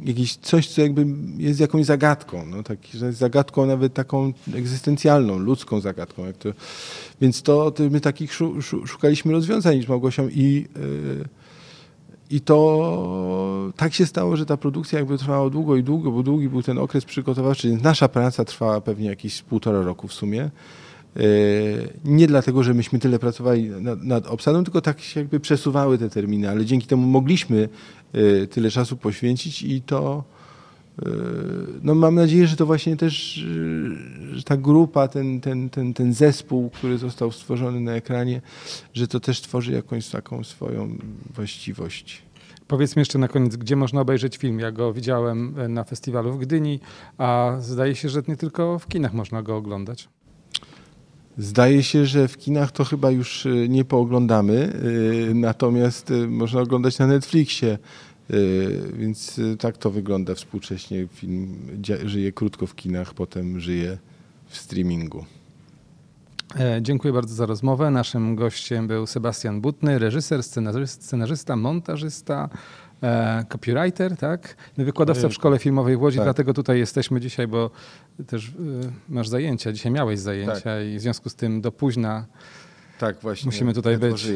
jakieś 0.00 0.36
coś, 0.36 0.68
co 0.68 0.82
jakby 0.82 1.06
jest 1.36 1.60
jakąś 1.60 1.84
zagadką, 1.84 2.46
no, 2.46 2.62
tak, 2.62 2.78
że 2.94 3.12
zagadką 3.12 3.66
nawet 3.66 3.94
taką 3.94 4.32
egzystencjalną, 4.54 5.38
ludzką 5.38 5.80
zagadką. 5.80 6.26
Jak 6.26 6.36
to, 6.36 6.48
więc 7.20 7.42
to, 7.42 7.70
to 7.70 7.82
my 7.90 8.00
takich 8.00 8.32
szukaliśmy 8.84 9.32
rozwiązań 9.32 9.82
z 9.82 9.88
Małgosią 9.88 10.28
i, 10.28 10.66
yy, 10.76 11.28
i 12.30 12.40
to 12.40 13.72
tak 13.76 13.94
się 13.94 14.06
stało, 14.06 14.36
że 14.36 14.46
ta 14.46 14.56
produkcja 14.56 14.98
jakby 14.98 15.18
trwała 15.18 15.50
długo 15.50 15.76
i 15.76 15.82
długo, 15.82 16.10
bo 16.10 16.22
długi 16.22 16.48
był 16.48 16.62
ten 16.62 16.78
okres 16.78 17.04
przygotowawczy, 17.04 17.68
więc 17.68 17.82
nasza 17.82 18.08
praca 18.08 18.44
trwała 18.44 18.80
pewnie 18.80 19.08
jakieś 19.08 19.42
półtora 19.42 19.82
roku 19.82 20.08
w 20.08 20.12
sumie. 20.12 20.50
E, 21.16 21.20
nie 22.04 22.26
dlatego, 22.26 22.62
że 22.62 22.74
myśmy 22.74 22.98
tyle 22.98 23.18
pracowali 23.18 23.70
nad, 23.70 24.02
nad 24.02 24.26
obsadą, 24.26 24.64
tylko 24.64 24.80
tak 24.80 25.00
się 25.00 25.20
jakby 25.20 25.40
przesuwały 25.40 25.98
te 25.98 26.10
terminy, 26.10 26.50
ale 26.50 26.64
dzięki 26.64 26.86
temu 26.86 27.06
mogliśmy 27.06 27.68
e, 28.12 28.46
tyle 28.46 28.70
czasu 28.70 28.96
poświęcić 28.96 29.62
i 29.62 29.82
to 29.82 30.24
e, 31.02 31.10
no 31.82 31.94
mam 31.94 32.14
nadzieję, 32.14 32.46
że 32.46 32.56
to 32.56 32.66
właśnie 32.66 32.96
też 32.96 33.44
że 34.32 34.42
ta 34.42 34.56
grupa, 34.56 35.08
ten, 35.08 35.40
ten, 35.40 35.70
ten, 35.70 35.94
ten 35.94 36.14
zespół, 36.14 36.70
który 36.70 36.98
został 36.98 37.32
stworzony 37.32 37.80
na 37.80 37.92
ekranie, 37.92 38.40
że 38.94 39.08
to 39.08 39.20
też 39.20 39.40
tworzy 39.40 39.72
jakąś 39.72 40.08
taką 40.08 40.44
swoją 40.44 40.98
właściwość. 41.34 42.22
Powiedzmy 42.68 43.00
jeszcze 43.00 43.18
na 43.18 43.28
koniec, 43.28 43.56
gdzie 43.56 43.76
można 43.76 44.00
obejrzeć 44.00 44.36
film. 44.36 44.60
Ja 44.60 44.72
go 44.72 44.92
widziałem 44.92 45.54
na 45.68 45.84
festiwalu 45.84 46.32
w 46.32 46.38
Gdyni, 46.38 46.80
a 47.18 47.56
zdaje 47.60 47.94
się, 47.94 48.08
że 48.08 48.22
nie 48.28 48.36
tylko 48.36 48.78
w 48.78 48.86
kinach 48.88 49.12
można 49.12 49.42
go 49.42 49.56
oglądać. 49.56 50.08
Zdaje 51.38 51.82
się, 51.82 52.06
że 52.06 52.28
w 52.28 52.38
kinach 52.38 52.72
to 52.72 52.84
chyba 52.84 53.10
już 53.10 53.46
y, 53.46 53.66
nie 53.68 53.84
pooglądamy, 53.84 54.72
y, 55.30 55.34
natomiast 55.34 56.10
y, 56.10 56.28
można 56.28 56.60
oglądać 56.60 56.98
na 56.98 57.06
Netflixie. 57.06 57.78
Więc 58.94 59.40
tak 59.58 59.78
to 59.78 59.90
wygląda 59.90 60.34
współcześnie. 60.34 61.06
Film 61.12 61.56
żyje 62.04 62.32
krótko 62.32 62.66
w 62.66 62.74
kinach, 62.74 63.14
potem 63.14 63.60
żyje 63.60 63.98
w 64.48 64.56
streamingu. 64.56 65.24
E, 66.60 66.82
dziękuję 66.82 67.12
bardzo 67.12 67.34
za 67.34 67.46
rozmowę. 67.46 67.90
Naszym 67.90 68.36
gościem 68.36 68.86
był 68.86 69.06
Sebastian 69.06 69.60
Butny, 69.60 69.98
reżyser, 69.98 70.42
scenarzysta, 70.86 71.56
montażysta, 71.56 72.48
E, 73.02 73.44
copywriter, 73.48 74.16
tak? 74.16 74.56
No, 74.78 74.84
wykładowca 74.84 75.28
w 75.28 75.32
szkole 75.32 75.58
filmowej 75.58 75.96
w 75.96 76.02
Łodzi, 76.02 76.16
tak. 76.16 76.26
dlatego 76.26 76.54
tutaj 76.54 76.78
jesteśmy 76.78 77.20
dzisiaj, 77.20 77.46
bo 77.46 77.70
też 78.26 78.48
e, 78.48 78.52
masz 79.08 79.28
zajęcia, 79.28 79.72
dzisiaj 79.72 79.92
miałeś 79.92 80.18
zajęcia 80.18 80.60
tak. 80.60 80.86
i 80.86 80.98
w 80.98 81.00
związku 81.00 81.28
z 81.28 81.34
tym 81.34 81.60
do 81.60 81.72
późna 81.72 82.26
tak, 82.98 83.20
właśnie, 83.20 83.46
musimy 83.46 83.74
tutaj 83.74 83.98
być. 83.98 84.26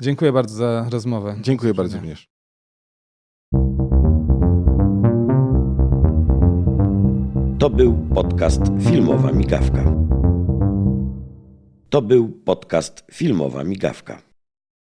Dziękuję 0.00 0.32
bardzo 0.32 0.54
za 0.54 0.86
rozmowę. 0.90 1.36
Dziękuję 1.40 1.74
bardzo 1.74 1.96
również. 1.96 2.28
To 7.58 7.70
był 7.70 7.98
podcast 8.14 8.62
Filmowa 8.80 9.32
Migawka. 9.32 9.84
To 11.90 12.02
był 12.02 12.28
podcast 12.28 13.04
Filmowa 13.12 13.64
Migawka. 13.64 14.33